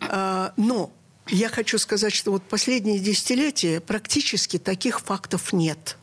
А, 0.00 0.52
но 0.56 0.92
я 1.28 1.48
хочу 1.48 1.78
сказать, 1.78 2.14
что 2.14 2.32
вот 2.32 2.42
последние 2.42 2.98
десятилетия 2.98 3.80
практически 3.80 4.58
таких 4.58 5.00
фактов 5.00 5.52
нет. 5.52 5.96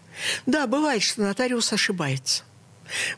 Да, 0.45 0.67
бывает, 0.67 1.01
что 1.01 1.21
нотариус 1.21 1.71
ошибается. 1.73 2.43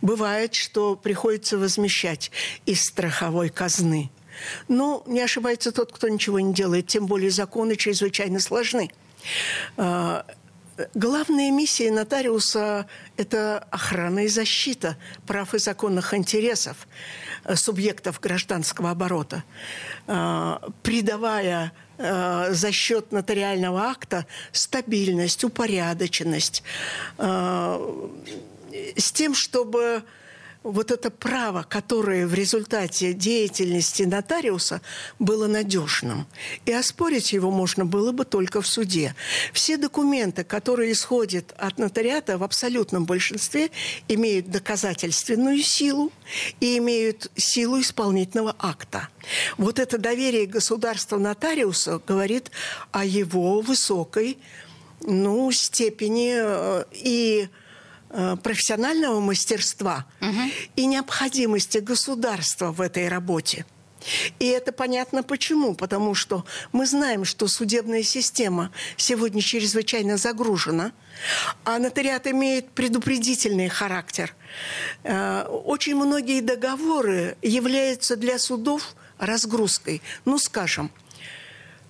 Бывает, 0.02 0.54
что 0.54 0.96
приходится 0.96 1.58
возмещать 1.58 2.32
из 2.66 2.84
страховой 2.84 3.50
казны 3.50 4.10
Но 4.68 5.04
не 5.06 5.22
ошибается 5.22 5.72
тот, 5.72 5.92
кто 5.92 6.08
ничего 6.08 6.40
не 6.40 6.54
делает, 6.54 6.88
тем 6.88 7.06
более 7.06 7.32
законы 7.32 7.76
чрезвычайно 7.76 8.40
сложны. 8.40 8.90
А, 9.78 10.26
главная 10.94 11.52
миссия 11.52 11.92
нотариуса– 11.92 12.88
это 13.18 13.66
охрана 13.70 14.26
и 14.26 14.28
защита 14.28 14.98
прав 15.28 15.54
и 15.54 15.60
законных 15.60 16.14
интересов 16.14 16.88
э, 17.44 17.56
субъектов 17.56 18.20
гражданского 18.20 18.92
оборота, 18.92 19.44
а, 20.08 20.62
придавая 20.84 21.72
э, 21.98 22.54
за 22.54 22.72
счет 22.72 23.12
нотариального 23.12 23.84
акта 23.84 24.26
стабильность, 24.52 25.44
упорядоченность, 25.44 26.64
а, 27.18 27.80
с 28.96 29.12
тем, 29.12 29.34
чтобы 29.34 30.04
вот 30.64 30.92
это 30.92 31.10
право, 31.10 31.64
которое 31.64 32.28
в 32.28 32.34
результате 32.34 33.14
деятельности 33.14 34.04
нотариуса 34.04 34.82
было 35.18 35.48
надежным. 35.48 36.28
И 36.66 36.72
оспорить 36.72 37.34
его 37.34 37.50
можно 37.50 37.84
было 37.86 38.12
бы 38.12 38.26
только 38.26 38.62
в 38.62 38.68
суде. 38.68 39.16
Все 39.54 39.78
документы, 39.78 40.44
которые 40.44 40.92
исходят 40.92 41.54
от 41.58 41.80
нотариата 41.80 42.38
в 42.38 42.44
абсолютном 42.44 43.06
большинстве, 43.06 43.72
имеют 44.08 44.52
доказательственную 44.52 45.64
силу 45.64 46.12
и 46.60 46.78
имеют 46.78 47.32
силу 47.36 47.82
исполнительного 47.82 48.56
акта. 48.60 49.10
Вот 49.58 49.80
это 49.80 49.98
доверие 49.98 50.46
государства 50.46 51.18
нотариуса 51.18 52.00
говорит 52.06 52.52
о 52.92 53.04
его 53.04 53.62
высокой 53.62 54.38
ну, 55.04 55.52
степени 55.52 56.36
э, 56.38 56.84
и 56.92 57.50
Э, 57.50 57.61
профессионального 58.44 59.20
мастерства 59.20 60.06
угу. 60.20 60.52
и 60.76 60.86
необходимости 60.86 61.78
государства 61.80 62.72
в 62.72 62.82
этой 62.82 63.08
работе. 63.08 63.66
И 64.40 64.48
это 64.48 64.72
понятно 64.72 65.24
почему. 65.24 65.76
Потому 65.76 66.16
что 66.16 66.46
мы 66.72 66.86
знаем, 66.86 67.26
что 67.26 67.48
судебная 67.48 68.04
система 68.04 68.72
сегодня 68.98 69.42
чрезвычайно 69.42 70.18
загружена, 70.18 70.92
а 71.64 71.80
нотариат 71.80 72.28
имеет 72.28 72.72
предупредительный 72.72 73.70
характер. 73.70 74.36
Э, 75.04 75.44
очень 75.44 75.96
многие 75.96 76.42
договоры 76.42 77.38
являются 77.42 78.16
для 78.16 78.40
судов 78.40 78.96
разгрузкой. 79.20 80.02
Ну, 80.26 80.40
скажем, 80.40 80.92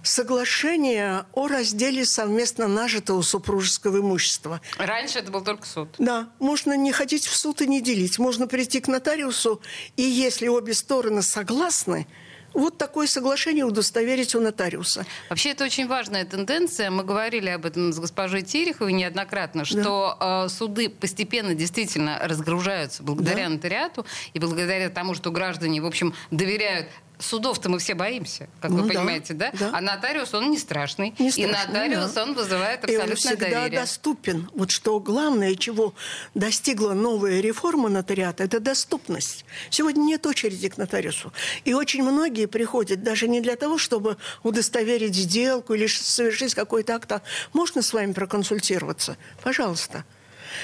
соглашение 0.04 1.26
о 1.34 1.48
разделе 1.48 2.06
совместно 2.06 2.68
нажитого 2.68 3.22
супружеского 3.22 4.00
имущества. 4.00 4.62
Раньше 4.78 5.20
это 5.20 5.32
был 5.32 5.42
только 5.42 5.66
суд. 5.66 5.90
Да, 5.98 6.30
можно 6.40 6.76
не 6.76 6.92
ходить 6.92 7.26
в 7.26 7.36
суд 7.36 7.62
и 7.62 7.68
не 7.68 7.82
делить. 7.82 8.20
Можно 8.20 8.48
прийти 8.48 8.80
к 8.80 8.88
нотариусу, 8.88 9.62
и 9.98 10.04
если 10.04 10.48
обе 10.48 10.74
стороны 10.74 11.22
согласны, 11.22 12.08
вот 12.54 12.78
такое 12.78 13.08
соглашение 13.08 13.66
удостоверить 13.66 14.36
у 14.36 14.42
нотариуса. 14.42 15.06
Вообще 15.30 15.52
это 15.52 15.64
очень 15.64 15.88
важная 15.88 16.26
тенденция. 16.26 16.90
Мы 16.90 17.04
говорили 17.04 17.50
об 17.50 17.66
этом 17.66 17.94
с 17.94 18.00
госпожой 18.00 18.42
Тереховой 18.42 18.94
неоднократно, 18.94 19.66
что 19.66 20.18
да. 20.20 20.46
э, 20.46 20.50
суды 20.50 20.90
постепенно 20.90 21.56
действительно 21.56 22.20
разгружаются 22.22 23.04
благодаря 23.04 23.46
да. 23.46 23.56
нотариату 23.56 24.06
и 24.34 24.40
благодаря 24.40 24.90
тому, 24.90 25.14
что 25.14 25.32
граждане, 25.32 25.82
в 25.82 25.86
общем, 25.86 26.14
доверяют 26.30 26.88
судов-то 27.22 27.70
мы 27.70 27.80
все 27.80 27.94
боимся, 27.94 28.50
как 28.60 28.72
ну, 28.72 28.84
вы 28.84 28.88
да, 28.88 28.94
понимаете, 28.94 29.34
да? 29.34 29.52
да? 29.58 29.72
А 29.74 29.82
нотариус, 29.82 30.34
он 30.34 30.50
не 30.52 30.58
страшный. 30.58 31.14
Не 31.20 31.32
страшный 31.32 31.44
и 31.44 31.68
нотариус, 31.68 32.12
да. 32.12 32.24
он 32.24 32.34
вызывает 32.34 32.84
абсолютно 32.84 33.08
и 33.08 33.12
он 33.12 33.16
всегда 33.16 33.50
доверие. 33.50 33.80
доступен. 33.80 34.50
Вот 34.54 34.72
что 34.72 35.00
главное, 35.00 35.56
чего 35.56 35.94
достигла 36.36 36.94
новая 36.94 37.40
реформа 37.42 37.90
нотариата, 37.90 38.44
это 38.44 38.60
доступность. 38.60 39.46
Сегодня 39.70 40.02
нет 40.02 40.26
очереди 40.26 40.70
к 40.70 40.78
нотариусу. 40.78 41.32
И 41.66 41.74
очень 41.74 42.04
многие 42.04 42.48
приходят 42.48 43.04
даже 43.04 43.28
не 43.28 43.42
для 43.42 43.56
того, 43.56 43.78
чтобы 43.78 44.18
удостоверить 44.44 45.16
сделку 45.16 45.74
или 45.74 45.88
совершить 45.88 46.54
какой-то 46.54 46.96
акт. 46.96 47.12
А 47.12 47.22
можно 47.54 47.82
с 47.82 47.94
вами 47.94 48.14
проконсультироваться? 48.14 49.18
Пожалуйста. 49.44 50.06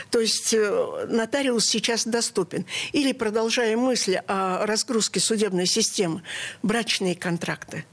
То 0.09 0.19
есть 0.19 0.53
э, 0.53 1.05
нотариус 1.09 1.65
сейчас 1.65 2.05
доступен. 2.05 2.65
Или, 2.91 3.11
продолжая 3.11 3.75
мысль 3.77 4.15
о 4.27 4.65
разгрузке 4.65 5.19
судебной 5.19 5.65
системы, 5.65 6.23
брачные 6.63 7.15
контракты. 7.15 7.85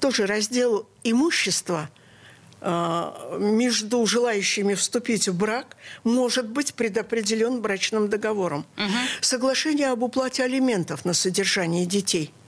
Тоже 0.00 0.26
раздел 0.26 0.88
имущества 1.04 1.90
э, 2.60 3.38
между 3.40 4.04
желающими 4.06 4.74
вступить 4.74 5.28
в 5.28 5.36
брак 5.36 5.76
может 6.04 6.48
быть 6.48 6.74
предопределен 6.74 7.60
брачным 7.60 8.08
договором. 8.08 8.66
Угу. 8.76 8.86
Соглашение 9.20 9.88
об 9.88 10.02
уплате 10.02 10.44
алиментов 10.44 11.04
на 11.04 11.14
содержание 11.14 11.86
детей– 11.86 12.32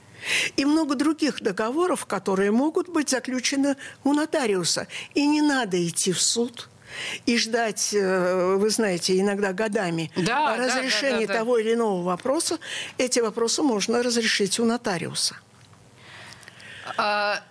и 0.55 0.65
много 0.65 0.95
других 0.95 1.41
договоров, 1.41 2.05
которые 2.05 2.51
могут 2.51 2.89
быть 2.89 3.09
заключены 3.09 3.75
у 4.03 4.13
нотариуса. 4.13 4.87
И 5.13 5.25
не 5.25 5.41
надо 5.41 5.85
идти 5.87 6.11
в 6.11 6.21
суд 6.21 6.69
и 7.25 7.37
ждать, 7.37 7.93
э, 7.93 8.55
вы 8.55 8.69
знаете, 8.69 9.19
иногда 9.19 9.53
годами 9.53 10.11
да, 10.15 10.55
разрешения 10.57 11.27
да, 11.27 11.27
да, 11.27 11.33
да, 11.33 11.39
того 11.39 11.57
или 11.57 11.73
иного 11.73 12.03
вопроса, 12.03 12.59
эти 12.97 13.19
вопросы 13.19 13.61
можно 13.63 14.03
разрешить 14.03 14.59
у 14.59 14.65
нотариуса. 14.65 15.35
А... 16.97 17.41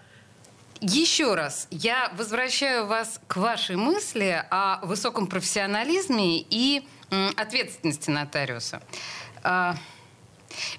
Еще 0.83 1.35
раз, 1.35 1.67
я 1.71 2.11
возвращаю 2.17 2.87
вас 2.87 3.21
к 3.27 3.37
вашей 3.37 3.77
мысли 3.77 4.43
о 4.51 4.81
высоком 4.87 5.27
профессионализме 5.27 6.41
и 6.41 6.89
ответственности 7.37 8.09
нотариуса. 8.09 8.81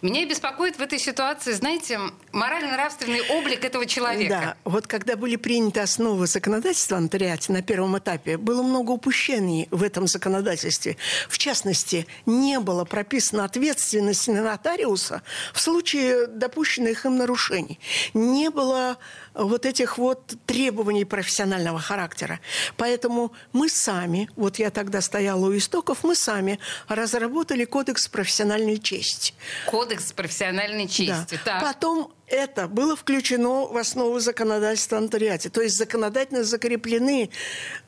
Меня 0.01 0.25
беспокоит 0.25 0.77
в 0.77 0.81
этой 0.81 0.99
ситуации, 0.99 1.53
знаете, 1.53 1.99
морально-нравственный 2.31 3.21
облик 3.29 3.65
этого 3.65 3.85
человека. 3.85 4.55
Да, 4.63 4.71
вот 4.71 4.87
когда 4.87 5.15
были 5.15 5.35
приняты 5.35 5.79
основы 5.79 6.27
законодательства 6.27 6.97
о 6.97 7.01
нотариате 7.01 7.51
на 7.51 7.61
первом 7.61 7.97
этапе, 7.97 8.37
было 8.37 8.61
много 8.63 8.91
упущений 8.91 9.67
в 9.71 9.83
этом 9.83 10.07
законодательстве. 10.07 10.97
В 11.29 11.37
частности, 11.37 12.07
не 12.25 12.59
было 12.59 12.85
прописано 12.85 13.45
ответственности 13.45 14.31
на 14.31 14.43
нотариуса 14.43 15.21
в 15.53 15.61
случае 15.61 16.27
допущенных 16.27 17.05
им 17.05 17.17
нарушений. 17.17 17.79
Не 18.13 18.49
было 18.49 18.97
вот 19.33 19.65
этих 19.65 19.97
вот 19.97 20.33
требований 20.45 21.05
профессионального 21.05 21.79
характера. 21.79 22.39
Поэтому 22.77 23.31
мы 23.53 23.69
сами, 23.69 24.29
вот 24.35 24.59
я 24.59 24.71
тогда 24.71 25.01
стояла 25.01 25.47
у 25.47 25.57
истоков, 25.57 26.03
мы 26.03 26.15
сами 26.15 26.59
разработали 26.87 27.65
кодекс 27.65 28.07
профессиональной 28.07 28.77
чести. 28.77 29.33
Кодекс 29.65 30.11
профессиональной 30.11 30.87
чести. 30.87 31.39
Да. 31.45 31.59
Так. 31.59 31.61
Потом 31.61 32.13
это 32.27 32.67
было 32.67 32.95
включено 32.95 33.67
в 33.67 33.77
основу 33.77 34.19
законодательства 34.19 34.99
нотариате. 34.99 35.49
То 35.49 35.61
есть 35.61 35.77
законодательно 35.77 36.43
закреплены 36.43 37.29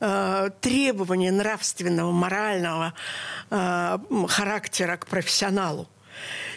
э, 0.00 0.50
требования 0.60 1.32
нравственного, 1.32 2.12
морального 2.12 2.94
э, 3.50 3.98
характера 4.28 4.96
к 4.96 5.06
профессионалу. 5.06 5.88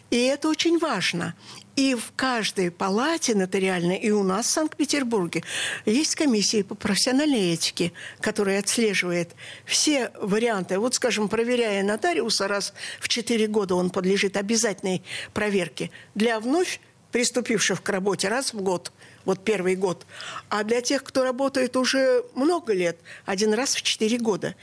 И 0.09 0.17
это 0.17 0.49
очень 0.49 0.79
важно. 0.79 1.35
И 1.77 1.93
в 1.93 2.11
каждой 2.15 2.71
палате 2.71 3.35
нотариальной, 3.35 3.97
и 3.97 4.09
у 4.09 4.23
нас 4.23 4.47
в 4.47 4.49
Санкт-Петербурге, 4.49 5.43
есть 5.85 6.15
комиссия 6.15 6.63
по 6.63 6.73
профессиональной 6.73 7.53
этике, 7.53 7.93
которая 8.19 8.59
отслеживает 8.59 9.35
все 9.63 10.11
варианты. 10.19 10.79
Вот, 10.79 10.95
скажем, 10.95 11.29
проверяя 11.29 11.83
нотариуса 11.83 12.47
раз 12.47 12.73
в 12.99 13.07
4 13.07 13.45
года, 13.45 13.75
он 13.75 13.91
подлежит 13.91 14.37
обязательной 14.37 15.03
проверке. 15.35 15.91
Для 16.15 16.39
вновь 16.39 16.79
приступивших 17.11 17.83
к 17.83 17.89
работе 17.89 18.27
раз 18.27 18.53
в 18.53 18.61
год, 18.61 18.91
вот 19.23 19.43
первый 19.43 19.75
год. 19.75 20.07
А 20.49 20.63
для 20.63 20.81
тех, 20.81 21.03
кто 21.03 21.23
работает 21.23 21.77
уже 21.77 22.23
много 22.33 22.73
лет, 22.73 22.97
один 23.25 23.53
раз 23.53 23.75
в 23.75 23.83
4 23.83 24.17
года. 24.17 24.55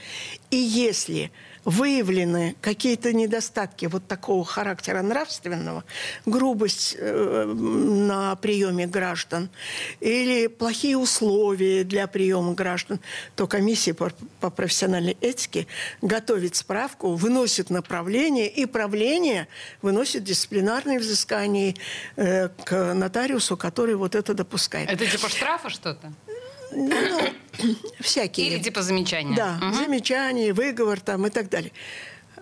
И 0.51 0.57
если 0.57 1.31
выявлены 1.65 2.57
какие-то 2.61 3.13
недостатки 3.13 3.87
вот 3.87 4.07
такого 4.07 4.45
характера 4.45 5.03
нравственного, 5.03 5.85
грубость 6.27 6.97
э, 6.99 7.45
на 7.45 8.37
приеме 8.37 8.87
граждан 8.87 9.49
или 10.01 10.47
плохие 10.47 10.97
условия 10.97 11.85
для 11.85 12.07
приема 12.07 12.55
граждан, 12.55 13.01
то 13.37 13.47
комиссия 13.47 13.95
по, 13.95 14.13
по 14.41 14.51
профессиональной 14.51 15.17
этике 15.21 15.67
готовит 16.03 16.57
справку, 16.57 17.15
выносит 17.15 17.71
направление, 17.71 18.49
и 18.49 18.67
правление 18.67 19.49
выносит 19.83 20.25
дисциплинарные 20.25 20.99
взыскания 20.99 21.75
э, 22.17 22.49
к 22.49 22.95
нотариусу, 22.95 23.57
который 23.57 23.95
вот 23.95 24.15
это 24.15 24.35
допускает. 24.35 24.91
Это 24.91 25.07
типа 25.07 25.29
штрафа 25.29 25.71
что-то? 25.71 26.13
Ну, 26.75 27.21
всякие. 28.01 28.49
Или 28.49 28.63
типа 28.63 28.83
замечания. 28.83 29.37
Да, 29.37 29.59
угу. 29.63 29.75
замечания, 29.75 30.53
выговор 30.53 31.01
там 31.01 31.27
и 31.27 31.31
так 31.31 31.49
далее. 31.49 31.73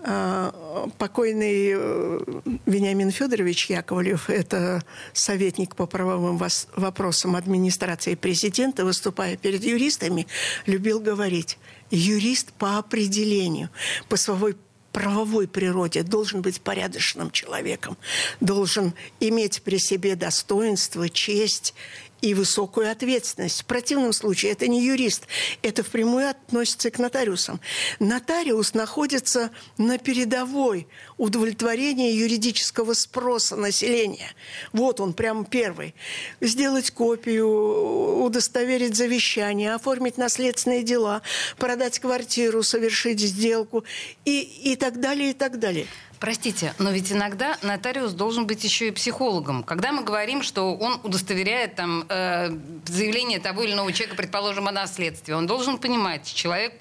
А, 0.05 0.88
покойный 0.99 1.73
э, 1.75 2.21
Вениамин 2.66 3.12
Федорович 3.12 3.71
Яковлев, 3.71 4.31
это 4.31 4.83
советник 5.12 5.77
по 5.77 5.87
правовым 5.87 6.40
вопросам 6.75 7.37
администрации 7.37 8.16
президента, 8.16 8.85
выступая 8.85 9.37
перед 9.37 9.62
юристами, 9.62 10.27
любил 10.66 10.99
говорить, 10.99 11.57
юрист 11.90 12.53
по 12.55 12.79
определению, 12.79 13.71
по 14.09 14.16
своей 14.16 14.57
правовой 14.90 15.47
природе 15.47 16.03
должен 16.03 16.42
быть 16.42 16.61
порядочным 16.61 17.31
человеком, 17.31 17.97
должен 18.40 18.95
иметь 19.21 19.62
при 19.62 19.79
себе 19.79 20.16
достоинство, 20.16 21.09
честь 21.09 21.75
и 22.22 22.35
высокую 22.35 22.90
ответственность. 22.90 23.62
В 23.62 23.64
противном 23.66 24.12
случае 24.12 24.52
это 24.52 24.68
не 24.68 24.82
юрист, 24.82 25.26
это 25.61 25.82
впрямую 25.82 26.30
относится 26.30 26.90
к 26.90 26.98
нотариусам. 26.98 27.61
Нотариус 27.98 28.74
находится 28.74 29.50
на 29.76 29.98
передовой 29.98 30.87
удовлетворения 31.18 32.14
юридического 32.14 32.94
спроса 32.94 33.56
населения. 33.56 34.30
Вот 34.72 35.00
он, 35.00 35.12
прям 35.12 35.44
первый. 35.44 35.94
Сделать 36.40 36.92
копию, 36.92 38.22
удостоверить 38.24 38.96
завещание, 38.96 39.74
оформить 39.74 40.16
наследственные 40.16 40.85
дела, 40.85 41.22
продать 41.58 41.98
квартиру, 41.98 42.62
совершить 42.62 43.20
сделку 43.20 43.85
и, 44.24 44.40
и 44.40 44.76
так 44.76 45.00
далее, 45.00 45.30
и 45.30 45.35
так 45.35 45.58
далее. 45.58 45.87
Простите, 46.22 46.72
но 46.78 46.92
ведь 46.92 47.11
иногда 47.11 47.58
нотариус 47.62 48.12
должен 48.12 48.46
быть 48.46 48.62
еще 48.62 48.87
и 48.87 48.90
психологом. 48.92 49.64
Когда 49.64 49.90
мы 49.90 50.04
говорим, 50.04 50.44
что 50.44 50.72
он 50.72 51.00
удостоверяет 51.02 51.74
там 51.74 52.04
э, 52.08 52.56
заявление 52.87 53.40
того 53.40 53.64
или 53.64 53.72
иного 53.72 53.92
человека, 53.92 54.14
предположим, 54.14 54.68
о 54.68 54.70
наследстве, 54.70 55.35
он 55.35 55.48
должен 55.48 55.78
понимать, 55.78 56.32
человек 56.32 56.74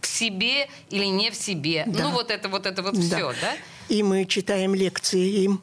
в 0.00 0.06
себе 0.06 0.68
или 0.90 1.06
не 1.06 1.32
в 1.32 1.34
себе. 1.34 1.82
Да. 1.88 2.04
Ну 2.04 2.10
вот 2.10 2.30
это 2.30 2.48
вот 2.48 2.66
это 2.66 2.84
вот 2.84 2.94
да. 2.94 3.00
все, 3.00 3.34
да? 3.40 3.56
И 3.88 4.04
мы 4.04 4.26
читаем 4.26 4.76
лекции 4.76 5.42
им 5.42 5.60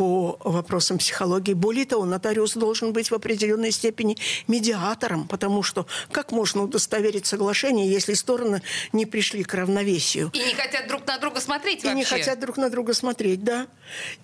по 0.00 0.38
вопросам 0.44 0.96
психологии. 0.96 1.52
Более 1.52 1.84
того, 1.84 2.06
нотариус 2.06 2.54
должен 2.54 2.94
быть 2.94 3.10
в 3.10 3.14
определенной 3.14 3.70
степени 3.70 4.16
медиатором, 4.48 5.28
потому 5.28 5.62
что 5.62 5.86
как 6.10 6.32
можно 6.32 6.62
удостоверить 6.62 7.26
соглашение, 7.26 7.86
если 7.86 8.14
стороны 8.14 8.62
не 8.94 9.04
пришли 9.04 9.44
к 9.44 9.52
равновесию? 9.52 10.30
И 10.32 10.38
не 10.38 10.54
хотят 10.54 10.88
друг 10.88 11.06
на 11.06 11.18
друга 11.18 11.38
смотреть 11.42 11.84
вообще. 11.84 11.92
И 11.92 11.94
не 11.94 12.04
хотят 12.04 12.40
друг 12.40 12.56
на 12.56 12.70
друга 12.70 12.94
смотреть, 12.94 13.44
да. 13.44 13.66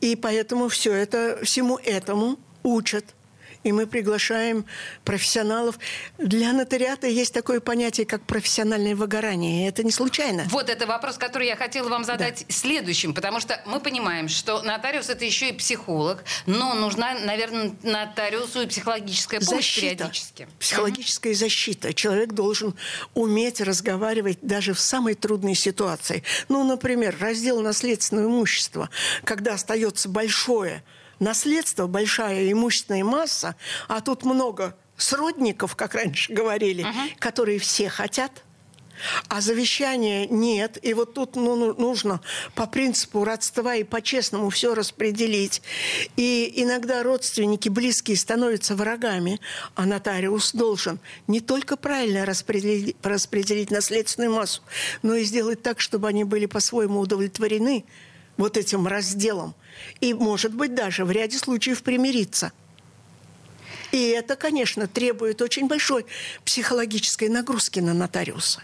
И 0.00 0.16
поэтому 0.16 0.70
все 0.70 0.94
это, 0.94 1.40
всему 1.42 1.76
этому 1.84 2.38
учат 2.62 3.04
и 3.66 3.72
мы 3.72 3.88
приглашаем 3.88 4.64
профессионалов. 5.04 5.76
Для 6.18 6.52
нотариата 6.52 7.08
есть 7.08 7.34
такое 7.34 7.58
понятие, 7.58 8.06
как 8.06 8.22
профессиональное 8.22 8.94
выгорание. 8.94 9.64
И 9.64 9.68
это 9.68 9.82
не 9.82 9.90
случайно. 9.90 10.44
Вот 10.50 10.70
это 10.70 10.86
вопрос, 10.86 11.18
который 11.18 11.48
я 11.48 11.56
хотела 11.56 11.88
вам 11.88 12.04
задать 12.04 12.44
да. 12.46 12.54
следующим, 12.54 13.12
потому 13.12 13.40
что 13.40 13.60
мы 13.66 13.80
понимаем, 13.80 14.28
что 14.28 14.62
нотариус 14.62 15.10
это 15.10 15.24
еще 15.24 15.48
и 15.48 15.52
психолог, 15.52 16.22
но 16.46 16.74
нужна, 16.74 17.14
наверное, 17.14 17.74
нотариусу 17.82 18.62
и 18.62 18.66
психологическая 18.66 19.40
помощь 19.40 19.74
защита. 19.74 19.96
периодически. 19.96 20.48
Психологическая 20.60 21.32
uh-huh. 21.32 21.36
защита. 21.36 21.92
Человек 21.92 22.34
должен 22.34 22.76
уметь 23.14 23.60
разговаривать 23.60 24.38
даже 24.42 24.74
в 24.74 24.80
самой 24.80 25.14
трудной 25.14 25.56
ситуации. 25.56 26.22
Ну, 26.48 26.62
например, 26.62 27.16
раздел 27.18 27.60
наследственного 27.62 28.26
имущества, 28.26 28.90
когда 29.24 29.54
остается 29.54 30.08
большое 30.08 30.84
наследство, 31.18 31.86
большая 31.86 32.50
имущественная 32.52 33.04
масса, 33.04 33.56
а 33.88 34.00
тут 34.00 34.24
много 34.24 34.76
сродников, 34.96 35.76
как 35.76 35.94
раньше 35.94 36.32
говорили, 36.32 36.84
uh-huh. 36.84 37.18
которые 37.18 37.58
все 37.58 37.88
хотят. 37.88 38.42
А 39.28 39.40
завещания 39.40 40.26
нет. 40.26 40.78
И 40.82 40.94
вот 40.94 41.14
тут 41.14 41.36
ну, 41.36 41.54
ну, 41.54 41.74
нужно 41.74 42.20
по 42.54 42.66
принципу 42.66 43.24
родства 43.24 43.74
и 43.74 43.84
по-честному 43.84 44.50
все 44.50 44.74
распределить. 44.74 45.62
И 46.16 46.50
иногда 46.56 47.02
родственники 47.02 47.68
близкие 47.68 48.16
становятся 48.16 48.74
врагами, 48.74 49.40
а 49.74 49.84
нотариус 49.84 50.52
должен 50.52 50.98
не 51.26 51.40
только 51.40 51.76
правильно 51.76 52.24
распределить, 52.24 52.96
распределить 53.02 53.70
наследственную 53.70 54.34
массу, 54.34 54.62
но 55.02 55.14
и 55.14 55.24
сделать 55.24 55.62
так, 55.62 55.80
чтобы 55.80 56.08
они 56.08 56.24
были 56.24 56.46
по-своему 56.46 57.00
удовлетворены 57.00 57.84
вот 58.36 58.56
этим 58.56 58.86
разделом– 58.86 59.54
и, 60.00 60.14
может 60.14 60.54
быть, 60.54 60.74
даже 60.74 61.04
в 61.04 61.10
ряде 61.10 61.38
случаев 61.38 61.82
примириться. 61.82 62.52
И 63.92 64.08
это, 64.08 64.36
конечно, 64.36 64.86
требует 64.86 65.40
очень 65.40 65.68
большой 65.68 66.06
психологической 66.44 67.28
нагрузки 67.28 67.80
на 67.80 67.94
нотариуса. 67.94 68.62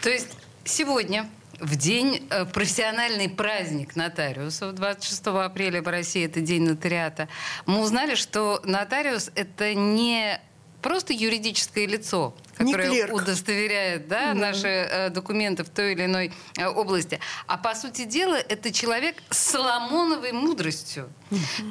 То 0.00 0.10
есть 0.10 0.28
сегодня 0.64 1.28
в 1.58 1.74
день 1.76 2.26
э, 2.30 2.44
профессиональный 2.46 3.28
праздник 3.28 3.96
нотариусов 3.96 4.74
26 4.74 5.26
апреля 5.26 5.82
в 5.82 5.88
России 5.88 6.24
это 6.24 6.40
день 6.40 6.62
нотариата. 6.62 7.28
Мы 7.66 7.80
узнали, 7.80 8.14
что 8.14 8.60
нотариус 8.64 9.30
это 9.34 9.74
не 9.74 10.40
просто 10.82 11.12
юридическое 11.12 11.86
лицо, 11.86 12.34
которое 12.56 13.12
удостоверяет 13.12 14.08
да, 14.08 14.28
да. 14.28 14.34
наши 14.34 14.68
э, 14.68 15.10
документы 15.10 15.64
в 15.64 15.68
той 15.68 15.92
или 15.92 16.04
иной 16.04 16.32
э, 16.56 16.66
области. 16.66 17.20
А 17.46 17.58
по 17.58 17.74
сути 17.74 18.04
дела, 18.04 18.36
это 18.36 18.72
человек 18.72 19.16
с 19.30 19.38
соломоновой 19.38 20.32
мудростью. 20.32 21.10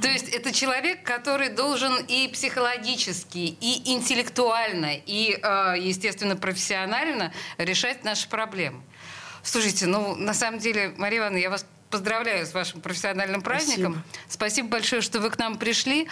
То 0.02 0.08
есть 0.08 0.30
это 0.30 0.52
человек, 0.52 1.04
который 1.04 1.50
должен 1.50 1.98
и 2.08 2.28
психологически, 2.28 3.58
и 3.60 3.94
интеллектуально, 3.94 4.92
и, 5.06 5.40
э, 5.42 5.76
естественно, 5.80 6.36
профессионально 6.36 7.34
решать 7.58 8.04
наши 8.04 8.28
проблемы. 8.28 8.82
Слушайте, 9.44 9.86
ну, 9.88 10.16
на 10.16 10.34
самом 10.34 10.60
деле, 10.60 10.94
Мария 10.98 11.20
Ивановна, 11.20 11.38
я 11.38 11.50
вас 11.50 11.66
поздравляю 11.90 12.46
с 12.46 12.54
вашим 12.54 12.82
профессиональным 12.82 13.42
праздником. 13.42 14.04
Спасибо. 14.28 14.30
Спасибо 14.30 14.68
большое, 14.70 15.02
что 15.02 15.20
вы 15.20 15.30
к 15.30 15.38
нам 15.38 15.58
пришли. 15.58 16.08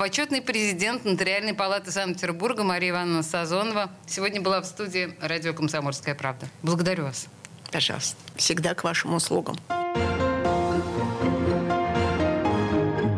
Почетный 0.00 0.40
президент 0.40 1.04
Нотариальной 1.04 1.52
палаты 1.52 1.90
Санкт-Петербурга 1.90 2.62
Мария 2.62 2.88
Ивановна 2.88 3.22
Сазонова 3.22 3.90
сегодня 4.06 4.40
была 4.40 4.62
в 4.62 4.64
студии 4.64 5.14
радио 5.20 5.52
«Комсомольская 5.52 6.14
правда». 6.14 6.48
Благодарю 6.62 7.04
вас. 7.04 7.26
Пожалуйста. 7.70 8.16
Всегда 8.34 8.72
к 8.72 8.82
вашим 8.82 9.12
услугам. 9.12 9.56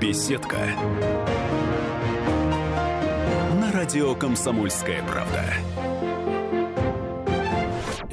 Беседка. 0.01 0.59
На 3.61 3.71
радио 3.71 4.17
«Комсомольская 4.17 5.05
правда». 5.05 5.55